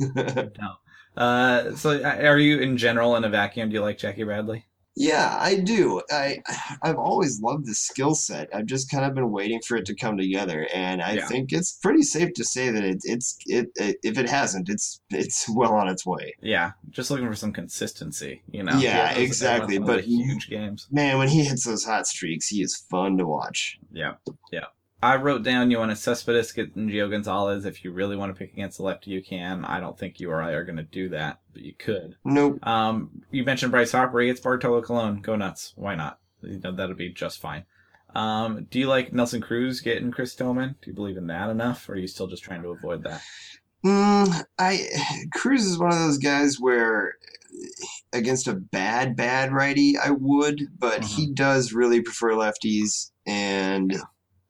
[0.59, 0.73] no.
[1.17, 3.69] Uh, so uh, are you in general in a vacuum?
[3.69, 4.67] Do you like Jackie Bradley?
[4.95, 6.03] Yeah, I do.
[6.11, 6.39] I
[6.83, 8.49] I've always loved the skill set.
[8.55, 11.27] I've just kind of been waiting for it to come together, and I Yeah.
[11.29, 15.01] think it's pretty safe to say that it, it's it, it if it hasn't, it's
[15.11, 16.35] it's well on its way.
[16.43, 18.43] Yeah, just looking for some consistency.
[18.51, 18.77] You know.
[18.79, 20.87] Yeah, He has exactly, one of the but- huge games.
[20.91, 23.79] Man, when he hits those hot streaks, he is fun to watch.
[23.93, 24.15] Yeah,
[24.53, 24.67] yeah.
[25.03, 27.65] I wrote down you want to Cespedes and Gio Gonzalez.
[27.65, 29.65] If you really want to pick against the lefty, you can.
[29.65, 32.17] I don't think you or I are going to do that, but you could.
[32.25, 32.65] Nope.
[32.67, 34.21] Um, you mentioned Bryce Harper.
[34.21, 35.21] He gets Bartolo Colon.
[35.21, 35.73] Go nuts.
[35.75, 36.21] Why not?
[36.43, 37.65] You know, that'll be just fine.
[38.15, 40.77] Um, do you like Nelson Cruz getting Chris Tillman?
[40.83, 43.23] Do you believe in that enough, or are you still just trying to avoid that?
[43.85, 44.87] Mm, I
[45.33, 47.17] Cruz is one of those guys where
[48.13, 53.97] against a bad bad righty, I would, but he does really prefer lefties, and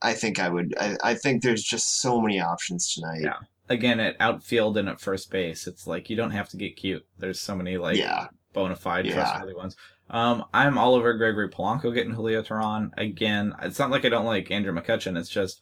[0.03, 0.75] I think I would.
[0.81, 3.21] I, I think there's just so many options tonight.
[3.23, 3.37] Yeah.
[3.69, 7.07] Again, at outfield and at first base, it's like you don't have to get cute.
[7.19, 8.27] There's so many like yeah.
[8.53, 9.15] bona fide, Yeah.
[9.15, 9.77] trustworthy ones.
[10.11, 12.91] Um, I'm all over Gregory Polanco getting Julio Teheran.
[12.99, 15.17] Again, it's not like I don't like Andrew McCutchen.
[15.17, 15.61] It's just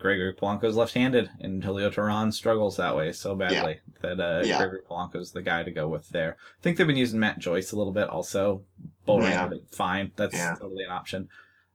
[0.00, 4.56] Gregory Polanco's left-handed, and Julio Teheran struggles that way so badly that uh, Yeah.
[4.58, 6.36] Gregory Polanco's the guy to go with there.
[6.40, 8.62] I think they've been using Matt Joyce a little bit also.
[9.06, 9.50] Bull Yeah.
[9.70, 10.10] fine.
[10.16, 10.56] That's Yeah.
[10.58, 11.28] totally an option.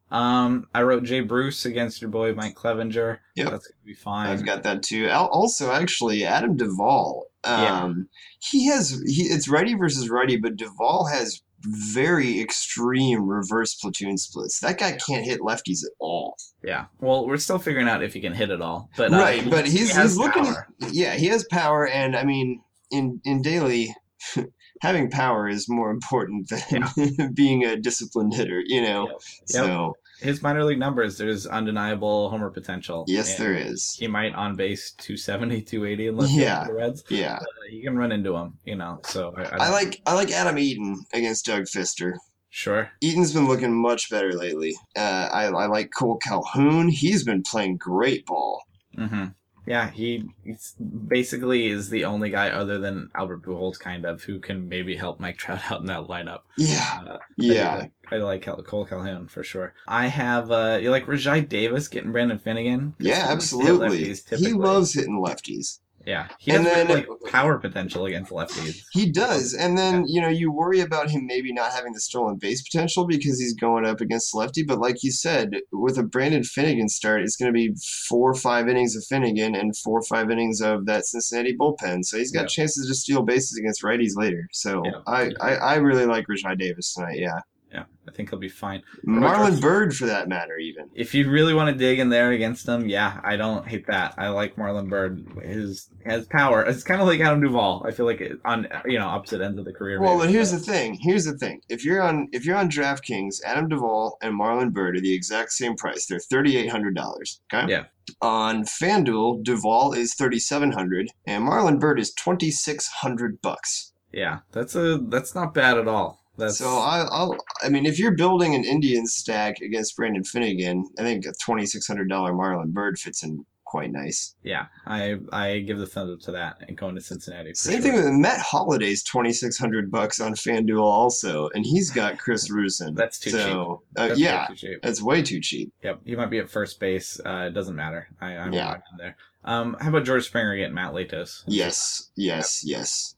[0.09, 3.19] Um, I wrote Jay Bruce against your boy Mike Clevinger.
[3.35, 3.51] Yep.
[3.51, 4.27] That's gonna be fine.
[4.27, 5.09] I've got that too.
[5.09, 7.25] Also, actually, Adam Duvall.
[7.45, 7.83] Yeah.
[7.83, 9.23] Um, he has he.
[9.23, 14.59] It's righty versus righty, but Duvall has very extreme reverse platoon splits.
[14.59, 16.37] That guy can't hit lefties at all.
[16.63, 16.85] Yeah.
[16.99, 18.89] Well, we're still figuring out if he can hit it all.
[18.95, 20.45] But uh, right, but he's he he's looking.
[20.45, 20.67] power.
[20.91, 23.93] Yeah, he has power, and I mean, in in daily.
[24.81, 29.07] Having power is more important than being a disciplined hitter, you know.
[29.07, 29.21] Yep.
[29.45, 33.05] So his minor league numbers, there's undeniable homer potential.
[33.07, 33.95] yes, there is.
[33.99, 36.43] He might on base 270, 280 unless Yeah.
[36.43, 36.63] yeah.
[36.67, 37.03] the Reds.
[37.09, 38.99] Yeah, uh, you can run into him, you know.
[39.05, 42.13] So I, I, I like I like Adam Eaton against Doug Fister.
[42.49, 42.89] Sure.
[43.01, 44.73] Eaton's been looking much better lately.
[44.97, 46.87] Uh, I, I like Cole Calhoun.
[46.87, 48.63] He's been playing great ball.
[48.95, 49.25] hmm
[49.67, 50.75] Yeah, he he's
[51.07, 55.19] basically is the only guy other than Albert Pujols, kind of, who can maybe help
[55.19, 56.39] Mike Trout out in that lineup.
[56.57, 57.75] Yeah, Uh, yeah.
[57.75, 59.73] do like, I like Cole Calhoun for sure.
[59.87, 62.95] I have uh, you like Rajai Davis getting Brandon Finnegan.
[62.97, 64.13] Yeah, absolutely.
[64.29, 65.79] He loves hitting lefties.
[66.07, 68.81] Yeah, he And has then- like power potential against lefties.
[68.93, 69.53] He does.
[69.53, 73.05] And then, you know, you worry about him maybe not having the stolen base potential
[73.05, 74.63] because he's going up against lefty.
[74.63, 77.75] But like you said, with a Brandon Finnegan start, it's going to be
[78.07, 82.05] four or five innings of Finnegan and four or five innings of that Cincinnati bullpen.
[82.05, 82.47] So he's got Yeah.
[82.47, 84.47] chances to steal bases against righties later.
[84.53, 84.91] So Yeah.
[85.07, 87.19] I, I, I really like Rajai Davis tonight.
[87.19, 87.41] Yeah.
[87.73, 88.81] Yeah, I think he'll be fine.
[89.05, 90.89] Marlon Byrd, for that matter, even.
[90.95, 94.15] If you really want to dig in there against them, yeah, I don't hate that.
[94.17, 95.25] I like Marlon Byrd.
[95.43, 96.63] His has power.
[96.63, 97.83] It's kind of like Adam Duvall.
[97.85, 99.99] I feel like it, on you know opposite ends of the career.
[99.99, 100.97] Well, maybe, but here's the thing.
[101.01, 101.59] Here's the thing.
[101.67, 105.51] If you're on if you're on DraftKings, Adam Duvall and Marlon Byrd are the exact
[105.51, 106.05] same price.
[106.05, 107.41] They're thirty eight hundred dollars.
[107.53, 107.69] Okay.
[107.69, 107.83] Yeah.
[108.21, 113.91] On FanDuel, Duvall is thirty seven hundred, and Marlon Byrd is twenty six hundred bucks.
[114.13, 116.23] yeah, that's a that's not bad at all.
[116.37, 117.35] That's So I, I'll.
[117.63, 121.65] I mean, if you're building an Indian stack against Brandon Finnegan, I think a twenty
[121.65, 124.33] six hundred dollar Marlon Byrd fits in quite nice.
[124.43, 124.67] yeah.
[124.85, 127.53] I I give the thumbs up to that and going to Cincinnati.
[127.53, 127.91] Same sure.
[127.91, 132.49] thing with Matt Holliday's twenty six hundred bucks on FanDuel also, and he's got Chris
[132.51, 132.95] Rusin.
[132.95, 133.39] That's too cheap.
[133.41, 133.75] Uh,
[134.07, 134.79] That's yeah, too cheap.
[134.81, 135.73] That's way too cheap.
[135.83, 137.19] Yep, he might be at first base.
[137.25, 138.07] Uh, it doesn't matter.
[138.21, 138.77] I, I'm Yeah.
[138.97, 139.17] there.
[139.43, 141.43] Um, how about George Springer getting Matt Latos?
[141.45, 143.15] Yes, yes, yes.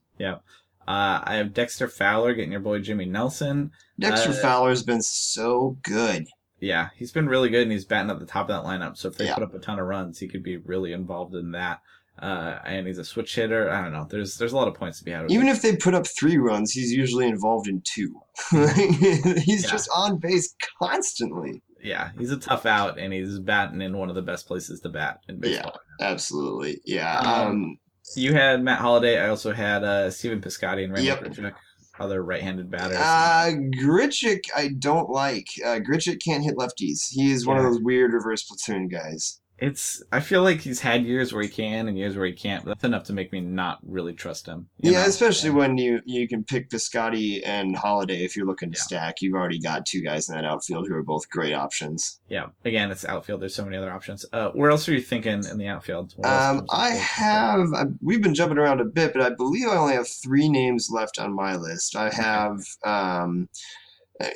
[0.90, 3.72] Uh, I have Dexter Fowler getting your boy Jimmy Nelson.
[4.00, 6.26] Dexter Uh, Fowler's been so good.
[6.60, 8.98] Yeah, he's been really good, and he's batting at the top of that lineup.
[8.98, 9.36] So if they Yeah.
[9.36, 11.80] put up a ton of runs, he could be really involved in that.
[12.22, 13.70] Uh, and he's a switch hitter.
[13.70, 14.06] I don't know.
[14.10, 15.30] There's there's a lot of points to be had.
[15.32, 15.52] Even it.
[15.52, 18.20] if they put up three runs, he's usually involved in two.
[18.76, 19.70] he's Yeah.
[19.72, 21.62] just on base constantly.
[21.82, 24.90] yeah, he's a tough out, and he's batting in one of the best places to
[24.90, 25.80] bat in baseball.
[26.02, 26.82] Absolutely.
[26.86, 27.20] Yeah.
[27.20, 27.80] Um, Um,
[28.16, 29.20] You had Matt Holliday.
[29.20, 31.54] I also had uh, Steven Piscotty and Randy Yep.
[32.00, 32.98] Other right-handed batters.
[32.98, 35.48] uh, Grichuk, I don't like.
[35.66, 37.08] Uh, Grichuk can't hit lefties.
[37.10, 39.42] He is one of those weird reverse platoon guys.
[39.62, 42.64] It's I feel like he's had years where he can and years where he can't.
[42.64, 44.70] But that's enough to make me not really trust him.
[44.78, 45.06] yeah, know?
[45.08, 45.56] especially Yeah.
[45.56, 48.84] when you you can pick Piscotty and Holliday if you're looking to Yeah.
[48.84, 49.16] stack.
[49.22, 52.20] You've already got two guys in that outfield who are both great options.
[52.30, 53.42] Yeah, again, it's outfield.
[53.42, 54.26] There's so many other options.
[54.32, 56.14] Uh, where else are you thinking in the outfield?
[56.24, 57.68] Um, I have.
[57.76, 60.90] I, we've been jumping around a bit, but I believe I only have three names
[60.92, 61.96] left on my list.
[61.96, 63.50] I have, um,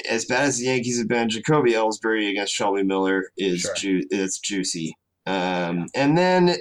[0.10, 3.76] as bad as the Yankees have been, Jacoby Ellsbury against Shelby Miller is Sure.
[3.76, 4.96] ju- it's juicy.
[5.26, 6.56] Um, and then,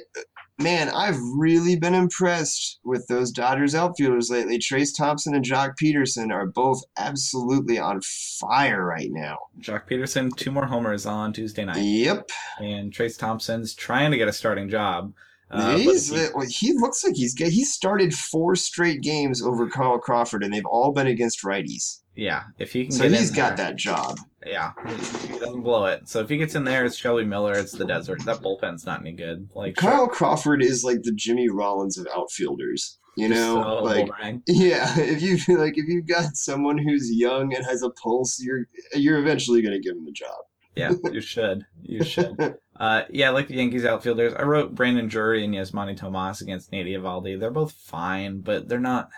[0.58, 4.58] man, I've really been impressed with those Dodgers outfielders lately.
[4.58, 8.00] Trayce Thompson and Joc Pederson are both absolutely on
[8.40, 9.38] fire right now.
[9.60, 12.30] Joc Pederson, two more homers on Tuesday night, Yep.
[12.60, 15.12] and Trayce Thompson's trying to get a starting job.
[15.50, 20.42] Uh, he's, he- he looks like he's he started four straight games over Carl Crawford,
[20.42, 22.01] and they've all been against righties.
[22.14, 24.18] Yeah, if he can So he's got there- that job.
[24.44, 26.08] Yeah, he, doesn't blow it.
[26.08, 27.52] So if he gets in there, it's Shelby Miller.
[27.52, 28.24] It's the desert.
[28.24, 29.48] That bullpen's not any good.
[29.54, 32.98] Like Carl Crawford is like the Jimmy Rollins of outfielders.
[33.16, 34.42] You know, so like boring.
[34.48, 38.66] yeah, if you like if you've got someone who's young and has a pulse, you're
[38.94, 40.40] you're eventually going to give him the job.
[40.74, 41.64] Yeah, you should.
[41.82, 42.56] You should.
[42.76, 44.32] Uh, yeah, I like the Yankees outfielders.
[44.34, 47.38] I wrote Brandon Drury and Yasmany Tomas against Nate Eovaldi.
[47.38, 49.08] They're both fine, but they're not.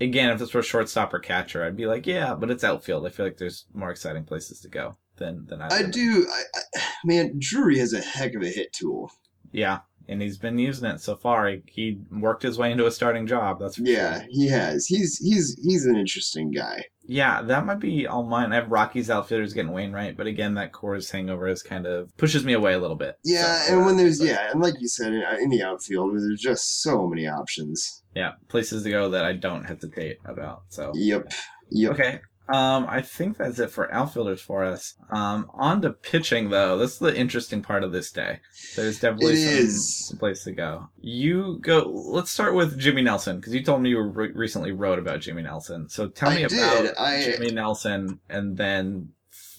[0.00, 3.06] Again, if this were shortstop or catcher, I'd be like, yeah, but it's outfield.
[3.06, 6.42] I feel like there's more exciting places to go than than either I do, I,
[6.76, 7.34] I, man.
[7.38, 9.12] Drury has a heck of a hit tool.
[9.52, 11.48] Yeah, and he's been using it so far.
[11.48, 13.58] He, he worked his way into a starting job.
[13.60, 14.26] That's Yeah, sure.
[14.30, 14.86] he has.
[14.86, 16.84] He's he's he's an interesting guy.
[17.12, 18.52] Yeah, that might be all mine.
[18.52, 22.44] I have Rockies outfielders getting Wainwright, but again, that Coors hangover is kind of pushes
[22.44, 23.16] me away a little bit.
[23.24, 26.40] Yeah, So, and when there's yeah, and like you said, in, in the outfield, there's
[26.40, 28.04] just so many options.
[28.14, 30.62] yeah, places to go that I don't hesitate about.
[30.68, 31.32] So Yep,
[31.72, 31.92] yep.
[31.94, 32.20] okay,
[32.52, 34.94] um, I think that's it for outfielders for us.
[35.10, 36.76] Um, on to pitching though.
[36.78, 38.40] That's the interesting part of this day.
[38.76, 40.88] There's definitely It some, place to go.
[41.00, 41.84] You go.
[41.88, 45.42] Let's start with Jimmy Nelson because you told me you re- recently wrote about Jimmy
[45.42, 45.88] Nelson.
[45.88, 46.52] So tell me did.
[46.52, 49.10] about I- Jimmy Nelson, and then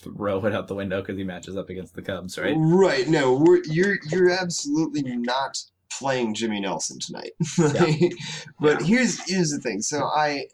[0.04, 2.56] throw it out the window because he matches up against the Cubs, right?
[2.58, 3.08] Right.
[3.08, 5.58] No, we're, you're you're absolutely not
[5.92, 7.32] playing Jimmy Nelson tonight.
[8.60, 8.86] but Yeah.
[8.88, 9.82] here's here's the thing.
[9.82, 10.46] So I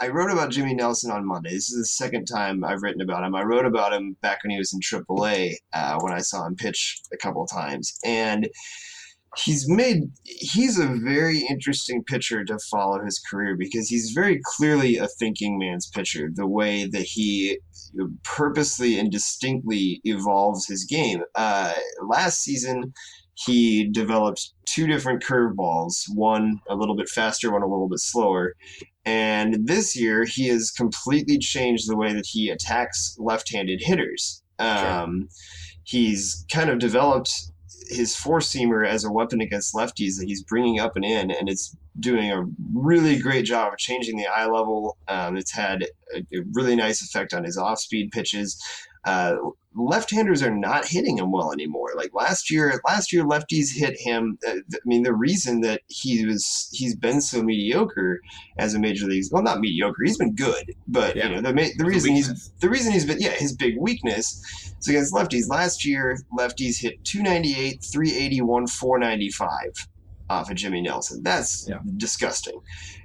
[0.00, 1.50] I wrote about Jimmy Nelson on Monday.
[1.50, 3.34] This is the second time I've written about him.
[3.34, 6.56] I wrote about him back when he was in AAA uh, when I saw him
[6.56, 8.48] pitch a couple of times, and
[9.36, 14.96] he's made he's a very interesting pitcher to follow his career because he's very clearly
[14.96, 17.58] a thinking man's pitcher the way that he
[18.24, 21.72] purposely and distinctly evolves his game uh,
[22.08, 22.92] last season
[23.34, 28.54] he developed two different curveballs one a little bit faster one a little bit slower
[29.04, 35.28] and this year he has completely changed the way that he attacks left-handed hitters um,
[35.84, 37.32] he's kind of developed
[37.90, 41.48] his four seamer as a weapon against lefties that he's bringing up and in, and
[41.48, 44.96] it's doing a really great job of changing the eye level.
[45.08, 45.82] Um, it's had
[46.14, 48.62] a, a really nice effect on his off speed pitches.
[49.04, 49.36] Uh,
[49.74, 51.90] left-handers are not hitting him well anymore.
[51.96, 54.36] Like last year, last year lefties hit him.
[54.46, 58.20] Uh, I mean, the reason that he was he's been so mediocre
[58.58, 60.02] as a major league well, not mediocre.
[60.04, 61.28] He's been good, but Yeah.
[61.28, 64.42] you know the the reason he's the reason he's been yeah his big weakness
[64.80, 65.48] is against lefties.
[65.48, 69.88] Last year, lefties hit 298, 381, 495
[70.30, 71.22] off of Jimmy Nelson.
[71.22, 71.78] That's Yeah.
[71.96, 72.60] disgusting.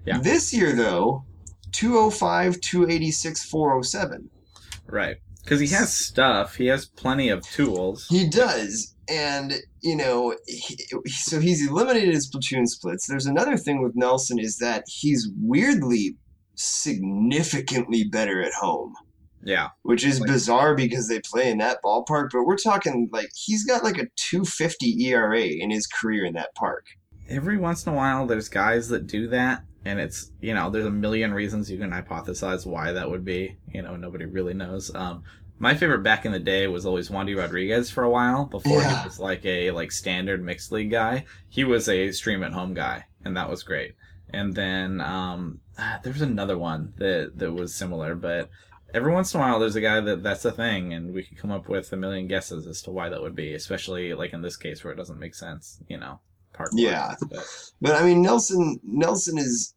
[0.05, 0.19] Yeah.
[0.19, 1.25] This year though,
[1.73, 4.29] 205, 286, 407.
[4.87, 5.17] Right.
[5.45, 6.55] Because he has stuff.
[6.55, 8.07] He has plenty of tools.
[8.09, 8.95] He does.
[9.07, 10.75] And, you know, he,
[11.07, 13.05] so he's eliminated his platoon splits.
[13.05, 16.17] There's another thing with Nelson is that he's weirdly
[16.55, 18.93] significantly better at home.
[19.43, 19.69] Yeah.
[19.83, 22.29] which is bizarre because they play in that ballpark.
[22.33, 26.55] But we're talking like he's got like a 250 ERA in his career in that
[26.55, 26.87] park.
[27.29, 29.63] Every once in a while, there's guys that do that.
[29.85, 33.55] And it's, you know, there's a million reasons you can hypothesize why that would be.
[33.71, 34.93] You know, nobody really knows.
[34.95, 35.23] Um,
[35.59, 39.01] my favorite back in the day was always Wandy Rodriguez for a while before Yeah.
[39.03, 41.25] he was like a like standard mixed league guy.
[41.49, 43.93] He was a stream at home guy, and that was great.
[44.31, 48.49] And then um, ah, there was another one that that was similar, but
[48.93, 51.37] every once in a while there's a guy that that's a thing and we could
[51.37, 54.41] come up with a million guesses as to why that would be especially like in
[54.41, 56.17] this case where it doesn't make sense you know
[56.55, 57.15] park Yeah.
[57.29, 57.45] but,
[57.81, 59.73] But I mean, Nelson Nelson is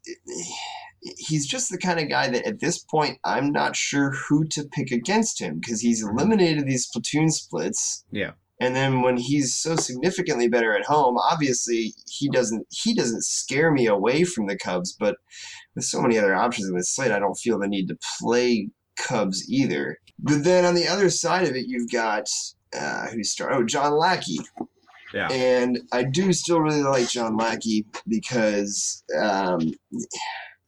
[1.17, 4.63] he's just the kind of guy that at this point I'm not sure who to
[4.63, 8.05] pick against him because he's eliminated these platoon splits.
[8.11, 8.31] Yeah.
[8.61, 13.71] And then when he's so significantly better at home, obviously he doesn't he doesn't scare
[13.71, 15.15] me away from the Cubs, but
[15.75, 18.69] with so many other options in the slate, I don't feel the need to play
[18.97, 19.97] Cubs either.
[20.19, 22.27] But then on the other side of it, you've got
[22.77, 23.53] uh, who start?
[23.53, 24.39] Oh, John Lackey.
[25.13, 29.59] Yeah And I do still really like John Lackey because, um,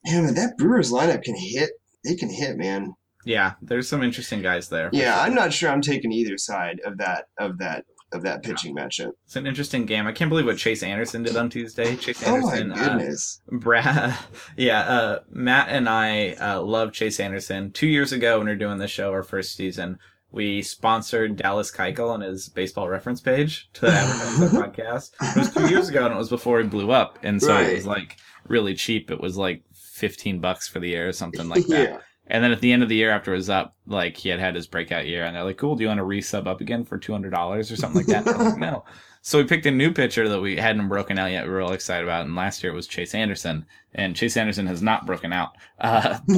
[0.05, 1.71] man, that Brewers lineup can hit.
[2.03, 2.93] They can hit, man.
[3.25, 5.23] yeah there's some interesting guys there Yeah, sure.
[5.23, 9.11] I'm not sure I'm taking either side of that of that of that pitching matchup.
[9.25, 12.73] it's an interesting game i can't believe what chase anderson did on tuesday chase Anderson.
[12.73, 13.41] Oh my uh, goodness!
[13.49, 14.17] Brad,
[14.57, 17.71] yeah, uh, Matt and I uh, love Chase Anderson.
[17.71, 19.97] Two years ago, when we were doing the show, our first season,
[20.31, 25.11] we sponsored Dallas Keuchel on his baseball reference page to advertise our podcast.
[25.21, 27.75] It was two years ago, and it was before he blew up, and so it
[27.75, 28.17] was like
[28.47, 29.11] really cheap.
[29.11, 31.89] It was like fifteen bucks for the year or something like that.
[31.89, 34.29] yeah, And then at the end of the year, after it was up, like he
[34.29, 36.61] had had his breakout year, and they're like, "Cool, do you want to resub up
[36.61, 38.83] again for two hundred dollars or something like that?" Like, no.
[39.23, 41.45] So we picked a new pitcher that we hadn't broken out yet.
[41.45, 44.65] We were all excited about, and last year it was Chase Anderson, and Chase Anderson
[44.65, 45.51] has not broken out.
[45.79, 46.37] Uh, but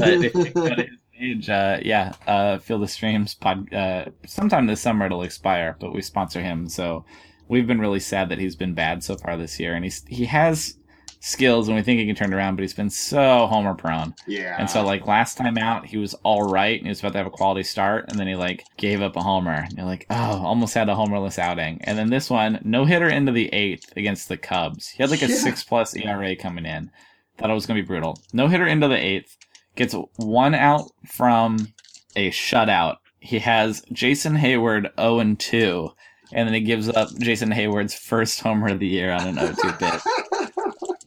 [0.53, 3.73] go to his page, uh, yeah, uh, Field of Streams pod.
[3.73, 7.05] Uh, sometime this summer it'll expire, but we sponsor him, so
[7.47, 10.25] we've been really sad that he's been bad so far this year, and he's he
[10.25, 10.77] has
[11.25, 14.13] skills and we think he can turn it around, but he's been so homer prone.
[14.27, 14.57] yeah.
[14.59, 17.17] And so like last time out, he was all right and he was about to
[17.19, 19.53] have a quality start, and then he like gave up a homer.
[19.53, 21.79] And you're like, oh, almost had a homerless outing.
[21.85, 24.89] And then this one, no hitter into the eighth against the Cubs.
[24.89, 25.35] He had like a Yeah.
[25.35, 26.91] six plus ERA coming in.
[27.37, 28.19] Thought it was gonna be brutal.
[28.33, 29.37] No hitter into the eighth,
[29.75, 31.73] gets one out from
[32.15, 32.97] a shutout.
[33.19, 35.89] He has Jason Heyward 0 and 2,
[36.33, 39.53] and then he gives up Jason Heyward's first homer of the year on an 0
[39.61, 40.01] 2 pitch.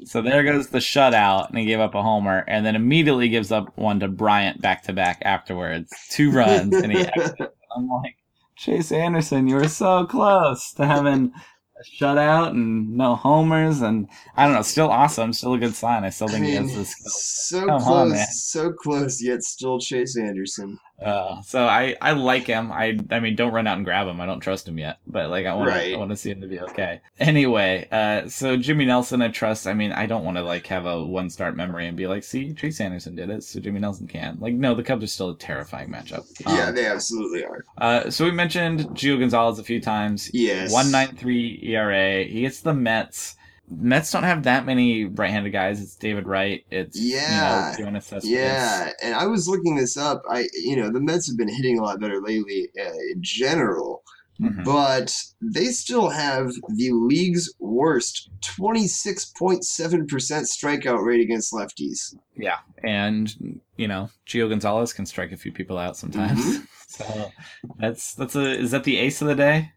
[0.06, 3.52] So there goes the shutout, and he gave up a homer, and then immediately gives
[3.52, 5.90] up one to Bryant back to back afterwards.
[6.10, 6.98] Two runs, and he.
[7.76, 8.16] I'm like,
[8.56, 11.32] Chase Anderson, you were so close to having
[11.78, 16.04] a shutout and no homers, and I don't know, still awesome, still a good sign.
[16.04, 17.10] I still I think he has the skill.
[17.10, 18.26] so Come close, man.
[18.28, 20.78] so close, yet still Chase Anderson.
[21.02, 22.72] Uh, so I, I like him.
[22.72, 24.20] I I mean, don't run out and grab him.
[24.20, 25.94] I don't trust him yet, but like I want Right.
[25.94, 27.00] I want to see him to be okay.
[27.18, 29.66] Anyway, uh, so Jimmy Nelson, I trust.
[29.66, 32.24] I mean, I don't want to like have a one start memory and be like,
[32.24, 34.38] see, Chase Anderson did it, so Jimmy Nelson can.
[34.40, 36.24] Like, no, the Cubs are still a terrifying matchup.
[36.46, 37.64] yeah, Um, they absolutely are.
[37.78, 40.30] Uh, so we mentioned Gio Gonzalez a few times.
[40.32, 40.72] Yes.
[40.72, 42.24] One nine three ERA.
[42.24, 43.35] He gets the Mets.
[43.68, 45.80] Mets don't have that many right-handed guys.
[45.80, 46.64] It's David Wright.
[46.70, 47.76] It's Yeah.
[47.78, 50.22] You know, Yeah, and I was looking this up.
[50.30, 54.02] I, you know, the Mets have been hitting a lot better lately uh, in general,
[54.40, 54.64] Mhm.
[54.64, 62.14] but they still have the league's worst 26.7% strikeout rate against lefties.
[62.36, 66.40] Yeah, and you know, Gio Gonzalez can strike a few people out sometimes.
[66.44, 66.62] Mm-hmm.
[66.88, 67.30] So
[67.78, 69.72] that's that's a is that the ace of the day?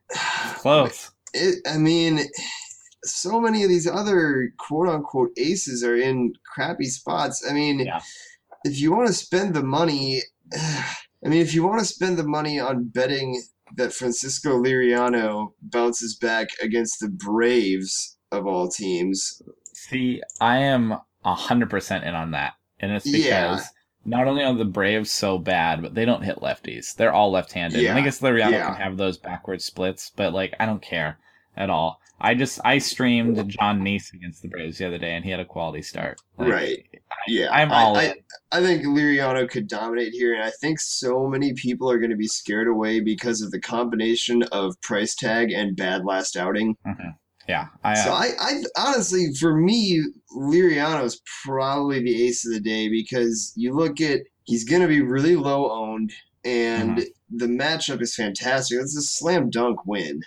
[0.56, 1.12] Close.
[1.34, 2.22] It, I mean,
[3.10, 7.46] so many of these other quote unquote aces are in crappy spots.
[7.50, 8.00] I mean, Yeah.
[8.64, 10.22] if you want to spend the money,
[10.54, 13.42] I mean, if you want to spend the money on betting
[13.76, 19.42] that Francisco Liriano bounces back against the Braves of all teams,
[19.74, 23.60] See, I am hundred percent in on that, and it's because Yeah.
[24.06, 26.96] not only are the Braves so bad, but they don't hit lefties.
[26.96, 27.82] They're all left-handed.
[27.82, 28.66] Yeah, And I guess Liriano yeah.
[28.66, 31.18] can have those backward splits, but like I don't care
[31.56, 32.00] at all.
[32.22, 35.40] I just I streamed Jon Niese against the Braves the other day, and he had
[35.40, 36.20] a quality start.
[36.38, 36.86] Like, Right.
[37.28, 38.14] yeah, I'm all I, in.
[38.52, 42.18] I think Liriano could dominate here, and I think so many people are going to
[42.18, 46.76] be scared away because of the combination of price tag and bad last outing.
[46.86, 47.14] Mhm.
[47.48, 50.04] Yeah, I, So I, I honestly, for me,
[50.38, 54.88] Liriano is probably the ace of the day because you look at he's going to
[54.88, 56.12] be really low owned,
[56.46, 57.38] and Mm-hmm.
[57.38, 58.80] the matchup is fantastic.
[58.80, 60.22] It's a slam dunk win.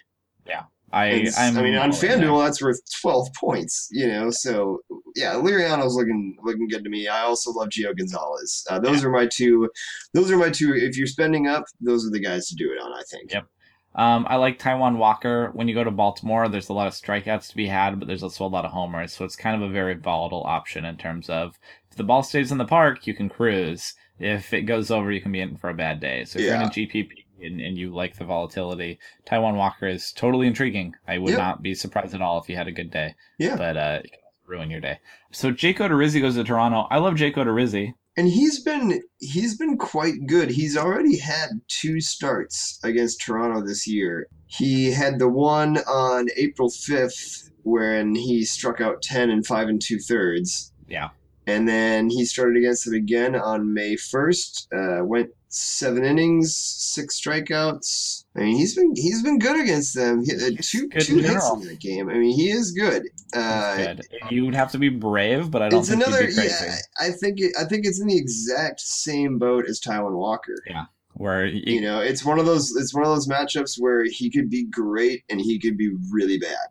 [0.92, 2.18] I, I'm I mean, on all in there.
[2.18, 3.88] FanDuel, that's worth twelve points.
[3.90, 4.80] You know, so
[5.16, 7.08] yeah, Liriano's looking looking good to me.
[7.08, 8.64] I also love Gio Gonzalez.
[8.68, 9.70] Uh, those are my two.
[10.12, 10.74] Those are my two.
[10.74, 12.92] If you're spending up, those are the guys to do it on.
[12.92, 13.32] I think.
[13.32, 13.46] Yep.
[13.94, 15.50] Um, I like Taijuan Walker.
[15.52, 18.22] When you go to Baltimore, there's a lot of strikeouts to be had, but there's
[18.22, 19.12] also a lot of homers.
[19.12, 21.58] So it's kind of a very volatile option in terms of
[21.90, 23.92] if the ball stays in the park, you can cruise.
[24.18, 26.24] If it goes over, you can be in for a bad day.
[26.24, 30.12] So if you're in a GPP and, and you like the volatility, Taijuan Walker is
[30.12, 30.94] totally intriguing.
[31.06, 31.38] I would Yep.
[31.38, 33.14] not be surprised at all if you had a good day.
[33.38, 33.56] Yeah.
[33.56, 34.00] But uh,
[34.46, 34.98] ruin your day.
[35.30, 36.86] So Jake Odorizzi goes to Toronto.
[36.90, 37.94] I love Jake Odorizzi.
[38.16, 40.50] and he's been he's been quite good.
[40.50, 44.26] He's already had two starts against Toronto this year.
[44.46, 49.80] He had the one on April fifth when he struck out ten and five and
[49.80, 51.08] two thirds, Yeah.
[51.46, 54.68] And then he started against them again on May first.
[54.72, 58.24] Uh, went seven innings, six strikeouts.
[58.36, 60.24] I mean, he's been he's been good against them.
[60.24, 62.08] He, uh, two two in hits in that game.
[62.08, 63.02] I mean, he is good.
[63.34, 64.02] Uh, Good.
[64.30, 66.22] You would have to be brave, but I don't it's think another.
[66.22, 66.64] you'd be crazy.
[66.64, 70.56] Yeah, I think it, I think it's in the exact same boat as Taijuan Walker.
[70.66, 70.84] Yeah
[71.14, 72.74] where You you, know, it's one of those.
[72.76, 76.38] It's one of those matchups where he could be great and he could be really
[76.38, 76.68] bad.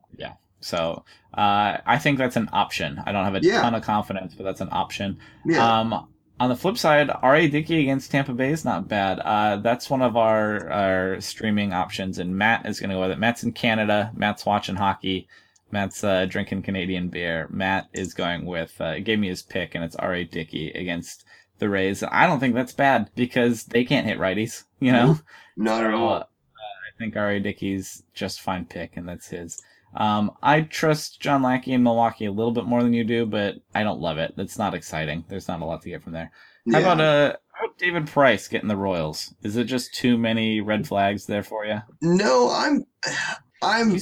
[0.61, 1.03] So
[1.33, 3.01] uh, I think that's an option.
[3.05, 3.61] I don't have a Yeah.
[3.61, 5.19] ton of confidence, but that's an option.
[5.45, 6.07] Yeah, Um,
[6.39, 7.47] on the flip side, R.A.
[7.47, 9.19] Dickey against Tampa Bay is not bad.
[9.19, 13.11] Uh, that's one of our, our streaming options, and Matt is going to go with
[13.11, 13.19] it.
[13.19, 14.11] Matt's in Canada.
[14.15, 15.27] Matt's watching hockey.
[15.71, 17.47] Matt's uh, drinking Canadian beer.
[17.51, 20.23] Matt is going with, uh, gave me his pick, and it's R.A.
[20.25, 21.25] Dickey against
[21.59, 22.03] the Rays.
[22.03, 25.19] I don't think that's bad because they can't hit righties, you know?
[25.55, 26.13] not at all.
[26.13, 27.39] uh, I think R.A.
[27.39, 29.61] Dickey's just fine pick, and that's his.
[29.95, 33.55] Um, I trust John Lackey in Milwaukee a little bit more than you do, but
[33.75, 34.33] I don't love it.
[34.37, 35.25] It's not exciting.
[35.27, 36.31] There's not a lot to get from there.
[36.71, 39.33] How about uh, how about David Price getting the Royals?
[39.43, 41.79] Is it just too many red flags there for you?
[42.01, 42.85] No, I'm.
[43.61, 43.95] I'm.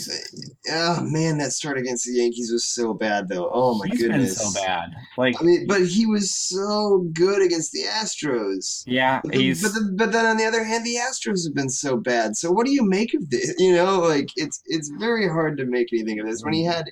[0.71, 3.49] Oh man, that start against the Yankees was so bad though.
[3.53, 4.37] Oh my He's goodness.
[4.37, 4.89] been so bad.
[5.17, 8.83] Like, I mean, but he was so good against the Astros.
[8.85, 11.53] yeah, But, the- he's but, the, but then on the other hand, the Astros have
[11.55, 12.35] been so bad.
[12.37, 13.53] So what do you make of this?
[13.57, 16.85] You know, like it's it's very hard to make anything of this when he had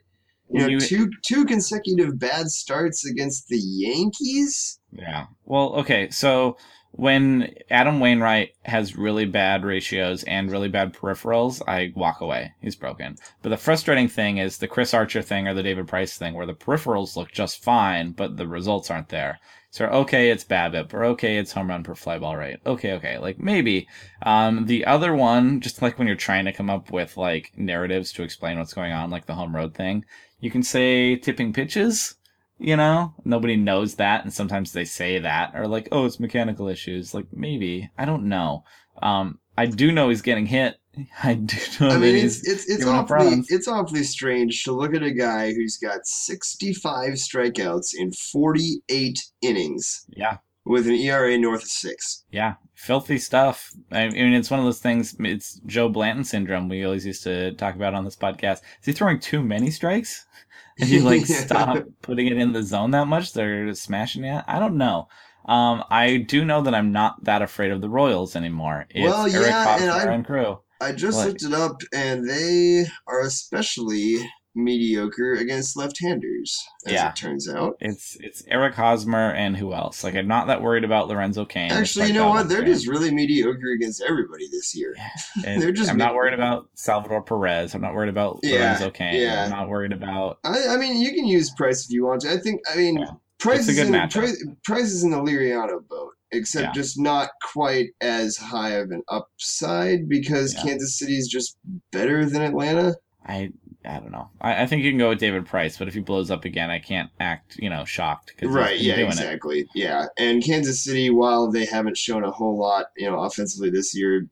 [0.50, 4.80] you know You- two two consecutive bad starts against the Yankees.
[4.92, 5.26] Yeah.
[5.46, 6.10] Well, okay.
[6.10, 6.58] So
[6.92, 12.54] when Adam Wainwright has really bad ratios and really bad peripherals, I walk away.
[12.60, 13.18] He's broken.
[13.42, 16.46] But the frustrating thing is the Chris Archer thing or the David Price thing, where
[16.46, 19.40] the peripherals look just fine, but the results aren't there.
[19.70, 22.60] So okay, it's BABIP, or okay, it's home run per fly ball rate.
[22.66, 23.88] Okay, okay, like maybe.
[24.24, 28.12] Um, the other one, just like when you're trying to come up with like narratives
[28.14, 30.06] to explain what's going on, like the home road thing,
[30.40, 32.16] you can say tipping pitches
[32.60, 33.14] you know?
[33.24, 37.14] Nobody knows that and sometimes they say that or like oh it's mechanical issues.
[37.14, 37.90] Like maybe.
[37.98, 38.64] I don't know.
[39.02, 40.76] Um i do know he's getting hit.
[41.24, 45.04] I do know I mean, it's it's it's awfully it's awfully strange to look at
[45.04, 50.38] a guy who's got 65 strikeouts in 48 innings yeah.
[50.66, 52.24] with an ERA north of six.
[52.32, 52.56] yeah.
[52.74, 53.72] Filthy stuff.
[53.92, 57.54] I mean it's one of those things it's joe blanton syndrome we always used to
[57.54, 58.62] talk about on this podcast.
[58.80, 60.26] Is he throwing too many strikes
[60.78, 64.60] if you like stop putting it in the zone that much they're smashing it i
[64.60, 65.08] don't know
[65.46, 68.86] um, I do know that I'm not that afraid of the Royals anymore.
[68.90, 70.60] It's Well, Eric yeah, and I- and crew.
[70.82, 71.28] I just What?
[71.28, 74.18] looked it up, and they are especially
[74.58, 77.10] mediocre against left-handers, as Yeah.
[77.10, 77.78] it turns out.
[77.80, 80.04] It's it's Eric Hosmer and who else?
[80.04, 81.72] Like I'm not that worried about Lorenzo Cain.
[81.72, 82.50] Actually, you know oh, what?
[82.50, 84.96] They're just really mediocre against everybody this year.
[85.44, 87.74] they're just I'm not worried about Salvador Perez.
[87.76, 89.22] I'm not worried about Yeah, Lorenzo Cain.
[89.22, 89.46] yeah.
[89.46, 90.40] I'm not worried about.
[90.44, 92.32] I, I mean, you can use Price if you want to.
[92.32, 92.62] I think.
[92.72, 93.12] I mean, Yeah.
[93.40, 94.10] Price is good in.
[94.10, 96.72] Price, Price is in the Liriano boat, except Yeah.
[96.72, 100.64] just not quite as high of an upside because Yeah.
[100.64, 101.58] Kansas City is just
[101.92, 102.96] better than Atlanta.
[103.26, 103.52] I
[103.88, 104.30] I don't know.
[104.42, 106.70] I, I think you can go with David Price, but if he blows up again,
[106.70, 108.34] I can't act you know shocked.
[108.42, 108.78] Right?
[108.80, 109.14] Yeah, doing it.
[109.14, 109.66] exactly.
[109.74, 113.96] Yeah, and Kansas City, while they haven't shown a whole lot, you know, offensively this
[113.96, 114.28] year,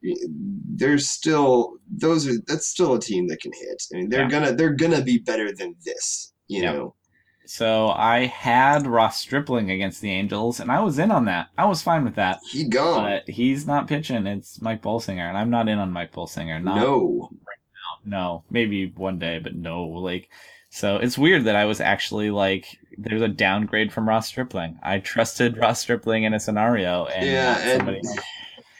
[0.68, 3.84] there's still those are that's still a team that can hit.
[3.94, 4.30] I mean, they're Yeah.
[4.30, 6.34] gonna they're gonna be better than this.
[6.48, 6.74] You Yep.
[6.76, 6.96] know.
[7.48, 11.50] So I had Ross Stripling against the Angels, and I was in on that.
[11.60, 12.40] I was fine with that.
[12.52, 13.04] He gone.
[13.04, 14.26] But he's not pitching.
[14.26, 16.62] It's Mike Bolsinger, and I'm not in on Mike Bolsinger.
[16.64, 17.30] Not no.
[18.06, 20.30] No, maybe one day, but no, like,
[20.70, 22.66] so it's weird that I was actually like,
[22.98, 24.80] there's a downgrade from Ross Stripling.
[24.84, 28.20] I trusted Ross Stripling in a scenario, and Yeah, and- somebody else.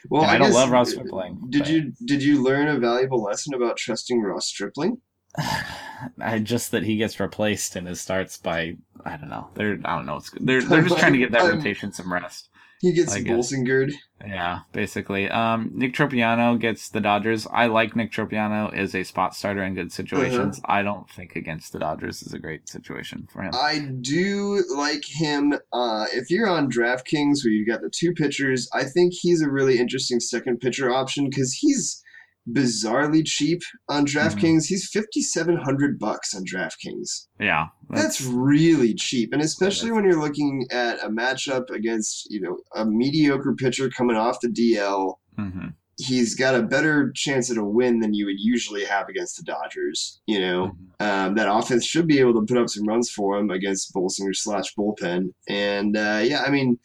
[0.10, 1.48] Well, And I, I, don't love Ross Stripling.
[1.50, 5.02] Did but you did you learn a valuable lesson about trusting Ross Stripling?
[6.22, 9.50] I just that he gets replaced in his starts by I don't know.
[9.56, 10.18] They're I don't know.
[10.18, 12.50] It's, they're they're just trying to get that rotation some rest.
[12.82, 13.18] He gets.
[13.18, 13.94] Bolsingered.
[14.26, 15.30] Yeah, basically.
[15.30, 17.48] Um, Nick Tropeano gets the Dodgers.
[17.52, 20.60] I like Nick Tropeano as a spot starter in good situations.
[20.60, 20.80] Uh-huh.
[20.80, 23.54] I don't think against the Dodgers is a great situation for him.
[23.54, 25.54] I do like him.
[25.74, 29.50] Uh, if you're on DraftKings where you got the two pitchers, I think he's a
[29.50, 32.02] really interesting second pitcher option because he's
[32.52, 34.18] bizarrely cheap on Mm-hmm.
[34.40, 34.66] DraftKings.
[34.66, 37.28] He's fifty seven hundred bucks on DraftKings.
[37.40, 42.58] yeah, That's really cheap, and especially when you're looking at a matchup against you know
[42.76, 45.16] a mediocre pitcher coming off the DL.
[45.38, 45.68] hmm
[45.98, 49.44] he's got a better chance at a win than you would usually have against the
[49.44, 50.20] Dodgers.
[50.28, 50.64] You know,
[51.00, 54.36] um, that offense should be able to put up some runs for him against Bolsinger
[54.36, 55.30] slash bullpen.
[55.48, 56.78] And uh, yeah, I mean,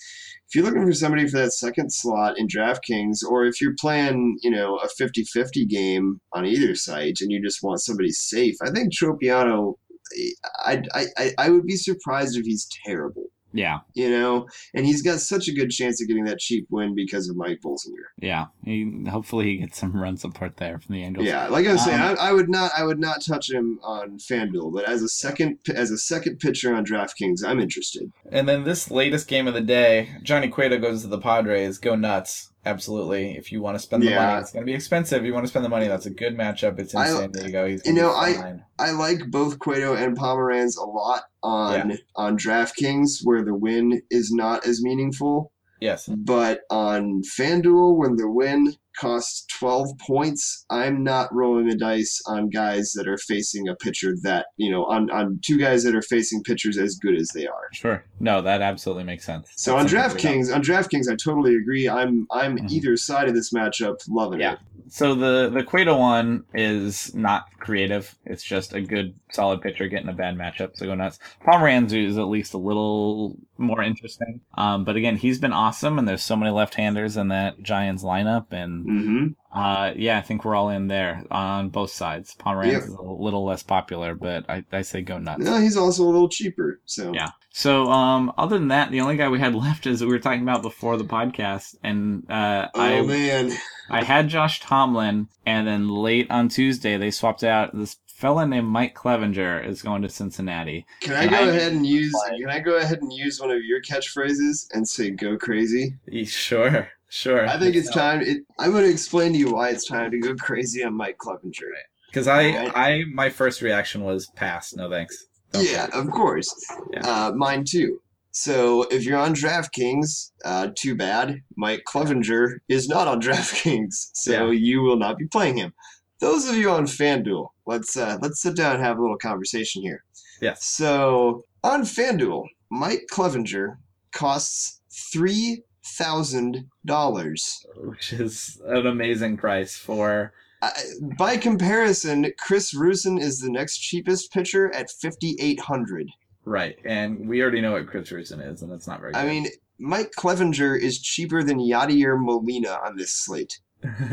[0.50, 4.36] if you're looking for somebody for that second slot in DraftKings, or if you're playing,
[4.42, 8.56] you know, a 50 50 game on either site and you just want somebody safe,
[8.60, 9.74] I think Tropeano,
[10.18, 10.30] eh,
[10.66, 13.26] I, I, I would be surprised if he's terrible.
[13.52, 16.94] Yeah, You know, and he's got such a good chance of getting that cheap win
[16.94, 18.06] because of Mike Bolsinger.
[18.18, 18.46] yeah.
[18.64, 21.26] He, hopefully he gets some run support there from the Angels.
[21.26, 23.80] Yeah, like I was saying, Um, I, I would not, I would not touch him
[23.82, 28.12] on FanDuel, but as a second, as a second pitcher on DraftKings, I'm interested.
[28.30, 31.78] And then this latest game of the day, Johnny Cueto goes to the Padres.
[31.78, 32.49] Go nuts.
[32.66, 33.36] Absolutely.
[33.36, 34.26] If you want to spend the Yeah.
[34.26, 35.20] money, it's going to be expensive.
[35.22, 36.78] If you want to spend the money, that's a good matchup.
[36.78, 37.66] It's in I- San Diego.
[37.66, 43.20] He's you know, I- I like both Cueto and Pomeranz a lot on on DraftKings,
[43.24, 45.52] where the win is not as meaningful.
[45.80, 46.06] Yes.
[46.14, 52.48] But on FanDuel, when the win costs 12 points, I'm not rolling the dice on
[52.50, 56.02] guys that are facing a pitcher that, you know, on, on two guys that are
[56.02, 57.68] facing pitchers as good as they are.
[57.72, 58.04] Sure.
[58.18, 59.48] No, that absolutely makes sense.
[59.56, 61.88] So on That's to DraftKings, on DraftKings, I totally agree.
[61.88, 62.70] I'm I'm Mhm.
[62.70, 64.54] either side of this matchup, loving Yeah.
[64.54, 64.58] it.
[64.88, 68.16] So the the Cueto one is not creative.
[68.24, 70.70] It's just a good solid pitcher getting a bad matchup.
[70.74, 71.18] So go nuts.
[71.46, 74.40] Pomeranz is at least a little more interesting.
[74.56, 78.46] Um, but again, he's been awesome, and there's so many left-handers in that Giants lineup,
[78.52, 82.36] and hmm uh, yeah, I think we're all in there on both sides.
[82.38, 82.82] Pomeranz Yep.
[82.84, 85.42] is a little less popular, but I, I say go nuts.
[85.44, 86.80] No, he's also a little cheaper.
[86.84, 87.30] So Yeah.
[87.52, 90.42] So, um, other than that, the only guy we had left is we were talking
[90.42, 93.50] about before the podcast, and uh, Oh I man,
[93.90, 98.68] I had Josh Tomlin, and then late on Tuesday they swapped out this fella named
[98.68, 100.86] Mike Clevinger is going to Cincinnati.
[101.00, 102.14] can I And go I- ahead and use?
[102.38, 105.94] Can I go ahead and use one of your catchphrases and say "Go crazy"?
[106.24, 106.88] Sure.
[107.10, 107.46] Sure.
[107.46, 108.22] I think it's time.
[108.22, 111.18] It, I'm going to explain to you why it's time to go crazy on Mike
[111.18, 111.66] Clevinger.
[112.06, 112.72] Because I, Alright.
[112.76, 114.72] I, my first reaction was pass.
[114.74, 115.26] No thanks.
[115.52, 115.72] Okay.
[115.72, 116.54] Yeah, of course.
[116.92, 117.00] Yeah.
[117.00, 118.00] Uh, mine too.
[118.30, 121.40] So if you're on DraftKings, uh, too bad.
[121.56, 125.74] Mike Clevinger is not on DraftKings, so you will not be playing him.
[126.20, 129.82] Those of you on FanDuel, let's uh, let's sit down and have a little conversation
[129.82, 130.04] here.
[130.40, 130.54] Yeah.
[130.58, 133.78] So on FanDuel, Mike Clevinger
[134.12, 134.80] costs
[135.12, 137.64] three thousand dollars.
[137.76, 140.32] Which is an amazing price for.
[140.62, 140.70] Uh,
[141.18, 146.08] by comparison, Chris Rusin is the next cheapest pitcher at fifty eight hundred.
[146.44, 146.76] Right.
[146.84, 149.28] And we already know what Chris Rusin is, and that's not very I good.
[149.30, 149.46] mean,
[149.78, 153.58] Mike Clevinger is cheaper than Yadier Molina on this slate.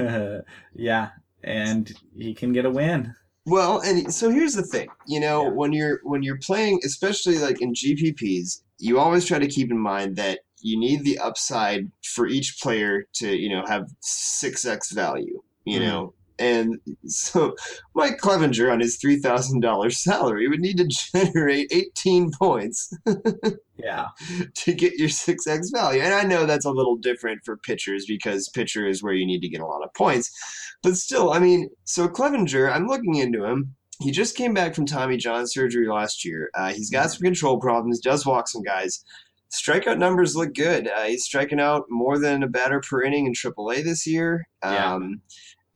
[0.75, 1.09] yeah.
[1.43, 3.13] And he can get a win.
[3.45, 4.87] Well, and so here's the thing.
[5.07, 5.49] You know, Yeah.
[5.51, 9.77] when you're when you're playing, especially like in GPPs, you always try to keep in
[9.79, 15.41] mind that you need the upside for each player to, you know, have 6x value,
[15.65, 15.83] you Mhm.
[15.83, 16.13] know.
[16.39, 16.75] And
[17.07, 17.55] so
[17.95, 22.93] Mike Clevinger on his $3,000 salary would need to generate 18 points
[23.77, 24.07] Yeah.
[24.55, 25.99] to get your 6x value.
[26.01, 29.41] And I know that's a little different for pitchers because pitcher is where you need
[29.41, 30.31] to get a lot of points.
[30.83, 33.75] But still, I mean, so Clevinger, I'm looking into him.
[33.99, 36.51] He just came back from Tommy John surgery last year.
[36.53, 39.03] Uh, he's got some control problems, does walk some guys.
[39.51, 40.87] Strikeout numbers look good.
[40.87, 44.47] Uh, he's striking out more than a batter per inning in AAA this year.
[44.63, 44.93] Yeah.
[44.93, 45.21] Um,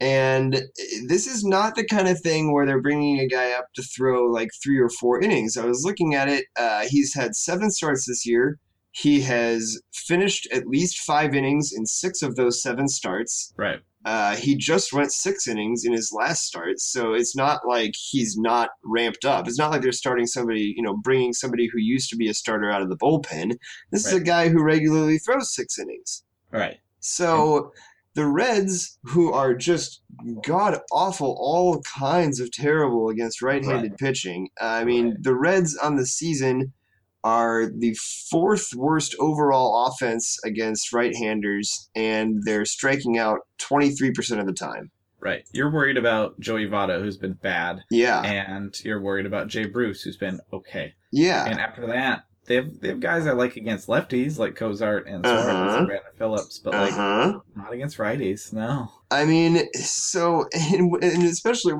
[0.01, 0.63] and
[1.07, 4.25] this is not the kind of thing where they're bringing a guy up to throw
[4.25, 5.57] like three or four innings.
[5.57, 6.45] I was looking at it.
[6.57, 8.57] Uh, he's had seven starts this year.
[8.93, 13.53] He has finished at least five innings in six of those seven starts.
[13.55, 13.79] Right.
[14.03, 18.35] Uh, he just went six innings in his last start, so it's not like he's
[18.37, 19.47] not ramped up.
[19.47, 22.33] It's not like they're starting somebody, you know, bringing somebody who used to be a
[22.33, 23.57] starter out of the bullpen.
[23.91, 26.23] This is a guy who regularly throws six innings.
[26.51, 26.79] Right.
[26.99, 27.71] So
[28.15, 30.01] the Reds, who are just
[30.43, 33.99] god awful, all kinds of terrible against right-handed Right.
[33.99, 34.49] pitching.
[34.59, 35.23] I mean, Right.
[35.23, 36.73] the Reds on the season
[37.23, 37.95] are the
[38.29, 44.91] fourth worst overall offense against right-handers, and they're striking out 23% of the time.
[45.19, 45.43] Right.
[45.53, 50.01] You're worried about Joey Votto, who's been bad, Yeah, and you're worried about Jay Bruce,
[50.01, 50.93] who's been okay.
[51.11, 51.45] yeah.
[51.45, 55.25] And after that, they have they have guys I like against lefties like Cozart and
[55.25, 55.77] Suarez Uh-huh.
[55.77, 57.39] and Brandon Phillips, but like Uh-huh.
[57.55, 58.51] not against righties.
[58.51, 58.91] No.
[59.09, 61.73] I mean, so and, and especially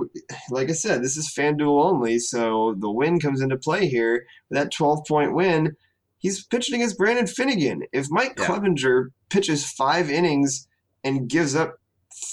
[0.49, 4.25] like I said, this is FanDuel only, so the win comes into play here.
[4.49, 5.75] That 12 point win,
[6.19, 7.83] he's pitching against Brandon Finnegan.
[7.91, 8.45] If Mike Yeah.
[8.47, 10.67] Clevinger pitches five innings
[11.03, 11.75] and gives up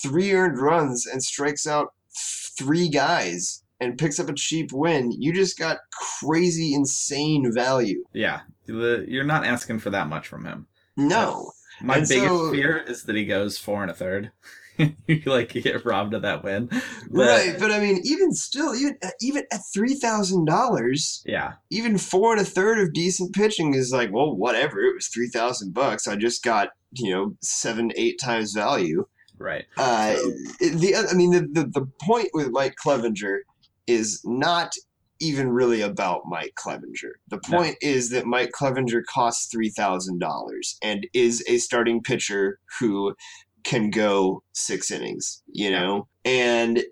[0.02, 1.92] three earned runs and strikes out
[2.58, 5.78] three guys and picks up a cheap win, you just got
[6.20, 8.04] crazy, insane value.
[8.12, 8.40] Yeah.
[8.66, 10.66] You're not asking for that much from him.
[10.96, 11.52] No.
[11.80, 14.32] My And biggest so- fear is that he goes four and a third.
[15.08, 16.68] you like get robbed of that win.
[17.10, 21.54] But, right, but I mean, even still, even even at three thousand dollars, Yeah.
[21.70, 24.78] even four and a third of decent pitching is like, well, whatever.
[24.80, 26.06] It was three thousand bucks.
[26.06, 29.06] I just got you know seven, eight times value.
[29.36, 29.64] Right.
[29.76, 30.14] Uh,
[30.60, 33.38] the I mean, the, the the point with Mike Clevinger
[33.88, 34.72] is not
[35.20, 37.14] even really about Mike Clevinger.
[37.28, 37.58] The No.
[37.58, 43.14] point is that Mike Clevinger costs three thousand dollars and is a starting pitcher who
[43.64, 45.42] can go six innings.
[45.48, 46.84] You know, and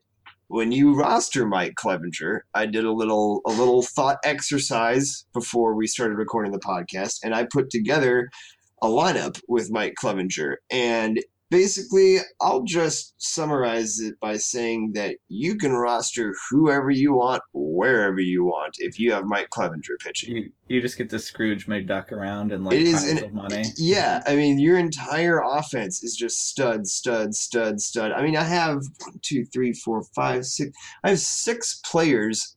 [0.49, 5.87] when you roster Mike Clevinger, I did a little a little thought exercise before we
[5.87, 8.29] started recording the podcast, and I put together
[8.83, 10.57] a lineup with Mike Clevinger.
[10.71, 17.43] And basically, I'll just summarize it by saying that you can roster whoever you want,
[17.53, 20.37] wherever you want, if you have Mike Clevinger pitching.
[20.37, 23.65] You you just get to Scrooge McDuck around and like It is an- of money.
[23.77, 28.13] Yeah, I mean, your entire offense is just stud, stud, stud, stud.
[28.13, 30.77] I mean, I have one, two, three, four, five, six.
[31.05, 32.57] I have six players.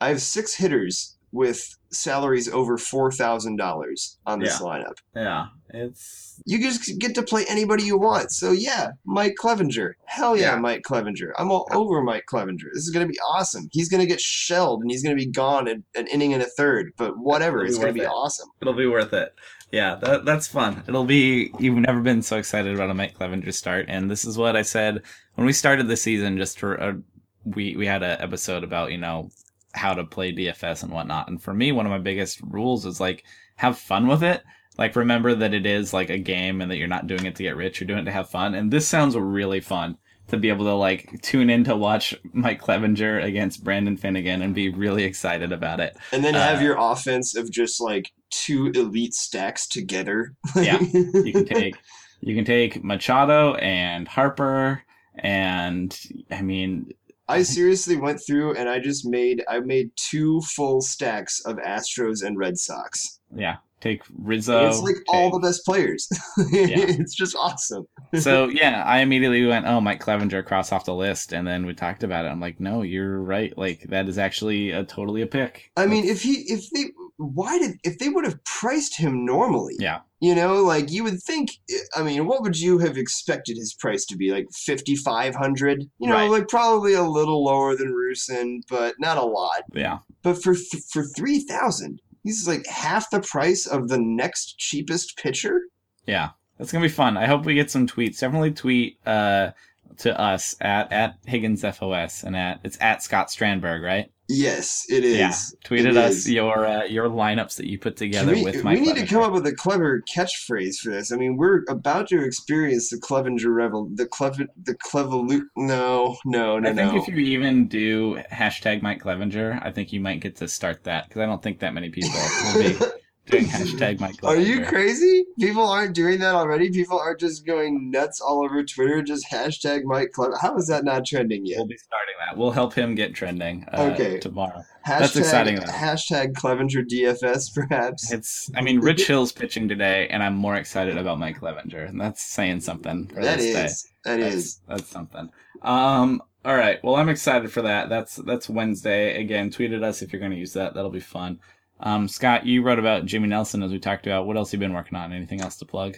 [0.00, 4.66] I have six hitters with salaries over four thousand dollars on this Yeah.
[4.66, 4.94] lineup.
[5.14, 5.46] Yeah.
[5.70, 8.30] It's You just get to play anybody you want.
[8.32, 9.92] So yeah, Mike Clevinger.
[10.06, 10.60] Hell yeah, Yeah.
[10.60, 11.32] Mike Clevinger.
[11.38, 12.68] I'm all over Mike Clevinger.
[12.72, 13.68] This is gonna be awesome.
[13.72, 16.92] He's gonna get shelled and he's gonna be gone in an inning and a third.
[16.96, 18.06] But whatever, it's gonna be it.
[18.06, 18.48] awesome.
[18.62, 19.34] it'll be worth it.
[19.70, 20.82] Yeah, that that's fun.
[20.88, 24.38] It'll be you've never been so excited about a Mike Clevinger start, and this is
[24.38, 25.02] what I said
[25.34, 26.38] when we started the season.
[26.38, 26.98] Just for a,
[27.44, 29.28] we we had an episode about you know
[29.74, 33.00] how to play DFS and whatnot, and for me, one of my biggest rules is
[33.00, 33.24] like
[33.56, 34.42] have fun with it.
[34.78, 37.42] Like remember that it is like a game and that you're not doing it to
[37.42, 37.80] get rich.
[37.80, 39.98] You're doing it to have fun, and this sounds really fun
[40.28, 44.54] to be able to like tune in to watch Mike Clevinger against Brandon Finnegan and
[44.54, 45.96] be really excited about it.
[46.12, 50.34] And then have Uh, your offense of just like two elite stacks together.
[50.54, 50.82] Yeah,
[51.22, 51.82] you can take
[52.20, 54.82] you can take Machado and Harper
[55.16, 55.98] and
[56.30, 56.92] I mean
[57.28, 62.24] I seriously went through and I just made I made two full stacks of Astros
[62.24, 63.20] and Red Sox.
[63.34, 64.68] yeah take And Rizzo.
[64.68, 66.08] it's like all the best players.
[66.38, 67.86] it's just awesome.
[68.18, 71.74] so yeah, I immediately went, oh, Mike Clevinger cross off the list, and then we
[71.74, 72.28] talked about it.
[72.28, 73.56] I'm like, no, you're right.
[73.56, 75.70] Like that is actually a totally a pick.
[75.76, 76.86] I mean, if he if they
[77.18, 79.74] why did if they would have priced him normally?
[79.78, 80.00] Yeah.
[80.20, 81.50] You know, like you would think.
[81.94, 84.30] I mean, what would you have expected his price to be?
[84.32, 85.84] Like fifty five hundred?
[85.98, 86.30] You know, Right.
[86.30, 89.62] like probably a little lower than Rusin, but not a lot.
[89.74, 94.58] yeah, But for th- for three thousand, he's like half the price of the next
[94.58, 95.60] cheapest pitcher.
[96.06, 97.16] yeah, that's gonna be fun.
[97.16, 98.18] I hope we get some tweets.
[98.18, 99.50] Definitely tweet uh
[99.98, 104.10] to us at at Higgins FOS and at it's at Scott Strandberg, right?
[104.28, 105.16] Yes, it is.
[105.16, 105.32] Yeah,
[105.64, 106.30] tweeted It us is.
[106.30, 108.78] your uh, your lineups that you put together we, with Mike.
[108.78, 111.10] we need to come up with a clever catchphrase for this.
[111.10, 115.40] I mean, we're about to experience the Clevinger revel, the Cleve, the Clevelu.
[115.56, 117.00] No, no, no, I think no.
[117.00, 121.08] if you even do hashtag Mike Clevinger, I think you might get to start that
[121.08, 122.10] because I don't think that many people
[122.54, 122.76] will be
[123.30, 125.24] doing hashtag Mike Are you crazy?
[125.38, 126.70] People aren't doing that already.
[126.70, 129.02] People are just going nuts all over Twitter.
[129.02, 130.36] Just hashtag Mike Clever.
[130.40, 131.58] How is that not trending yet?
[131.58, 132.36] We'll be starting that.
[132.36, 134.18] We'll help him get trending uh, Okay.
[134.18, 134.62] tomorrow.
[134.86, 135.66] Hashtag, that's exciting, though.
[135.66, 138.10] Hashtag Clevinger DFS, perhaps.
[138.12, 138.50] It's.
[138.56, 142.22] I mean, Rich Hill's pitching today, and I'm more excited about Mike Clevinger, and that's
[142.22, 143.64] saying something for That this day.
[143.64, 143.88] is.
[144.04, 144.60] That that's, is.
[144.68, 145.30] that's something.
[145.62, 146.22] Um.
[146.44, 146.82] All right.
[146.82, 147.88] Well, I'm excited for that.
[147.90, 149.20] That's that's Wednesday.
[149.20, 150.72] Again, tweet at us if you're going to use that.
[150.74, 151.40] That'll be fun.
[151.80, 154.26] Um, Scott, you wrote about Jimmy Nelson as we talked about.
[154.26, 155.12] What else have you been working on?
[155.12, 155.96] Anything else to plug?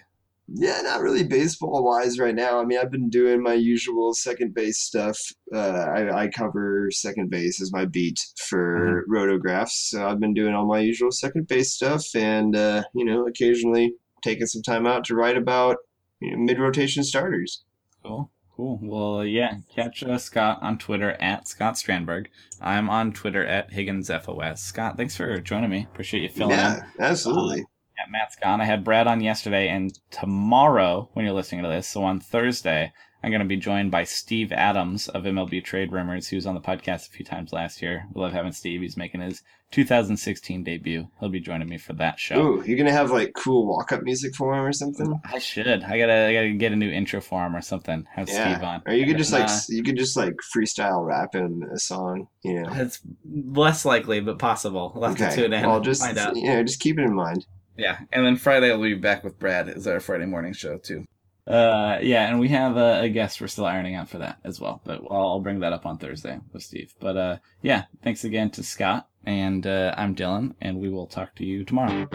[0.53, 2.61] Yeah, not really baseball wise right now.
[2.61, 5.17] I mean, I've been doing my usual second base stuff.
[5.55, 8.19] Uh, I, I cover second base as my beat
[8.49, 9.91] for rotographs.
[9.91, 13.95] So I've been doing all my usual second base stuff and, uh, you know, occasionally
[14.23, 15.77] taking some time out to write about
[16.21, 17.63] you know, mid rotation starters.
[18.03, 18.29] Cool.
[18.61, 18.79] Cool.
[18.83, 22.27] Well, yeah, catch uh, Scott on Twitter at Scott Strandberg.
[22.61, 24.59] I'm on Twitter at HigginsFOS.
[24.59, 25.89] Scott, thanks for joining me.
[25.91, 26.59] Appreciate you filling in.
[26.59, 27.61] yeah, absolutely.
[27.61, 28.61] Yeah, Matt's gone.
[28.61, 32.93] I had Brad on yesterday, and tomorrow, when you're listening to this, so on Thursday,
[33.23, 36.55] I'm going to be joined by Steve Adams of MLB Trade Rumors, who was on
[36.55, 38.07] the podcast a few times last year.
[38.15, 38.81] We love having Steve.
[38.81, 39.43] He's making his
[39.73, 41.07] 2016 debut.
[41.21, 42.41] He'll be joining me for that show.
[42.41, 45.21] Ooh, you're gonna have like cool walk up music for him or something?
[45.25, 45.83] I should.
[45.85, 46.13] I gotta.
[46.29, 48.07] I gotta get a new intro for him or something.
[48.13, 48.83] Have Steve on.
[48.87, 49.53] Or you could just like Nah.
[49.53, 52.69] s you could just like freestyle rap in a song, you know.
[52.73, 53.01] It's
[53.31, 54.93] less likely, but possible.
[54.95, 55.35] We'll Okay.
[55.35, 55.65] tune in.
[55.67, 56.37] Well, and just find out.
[56.37, 57.47] you know, just keep it in mind.
[57.77, 61.05] Yeah, and then Friday we'll be back with Brad as our Friday morning show too.
[61.51, 64.61] Uh, yeah, and we have a, a guest we're still ironing out for that as
[64.61, 66.95] well, but I'll, I'll bring that up on Thursday with Steve.
[67.01, 71.35] But uh, yeah, thanks again to Scott, and uh, I'm Dylan, and we will talk
[71.37, 72.07] to you tomorrow.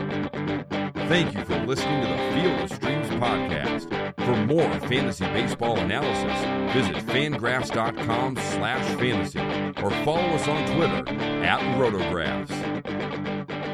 [1.08, 4.16] Thank you for listening to the Field of Streams podcast.
[4.24, 9.40] For more fantasy baseball analysis, visit fangraphs.com slash fantasy
[9.84, 11.10] or follow us on Twitter
[11.44, 13.65] at Rotographs.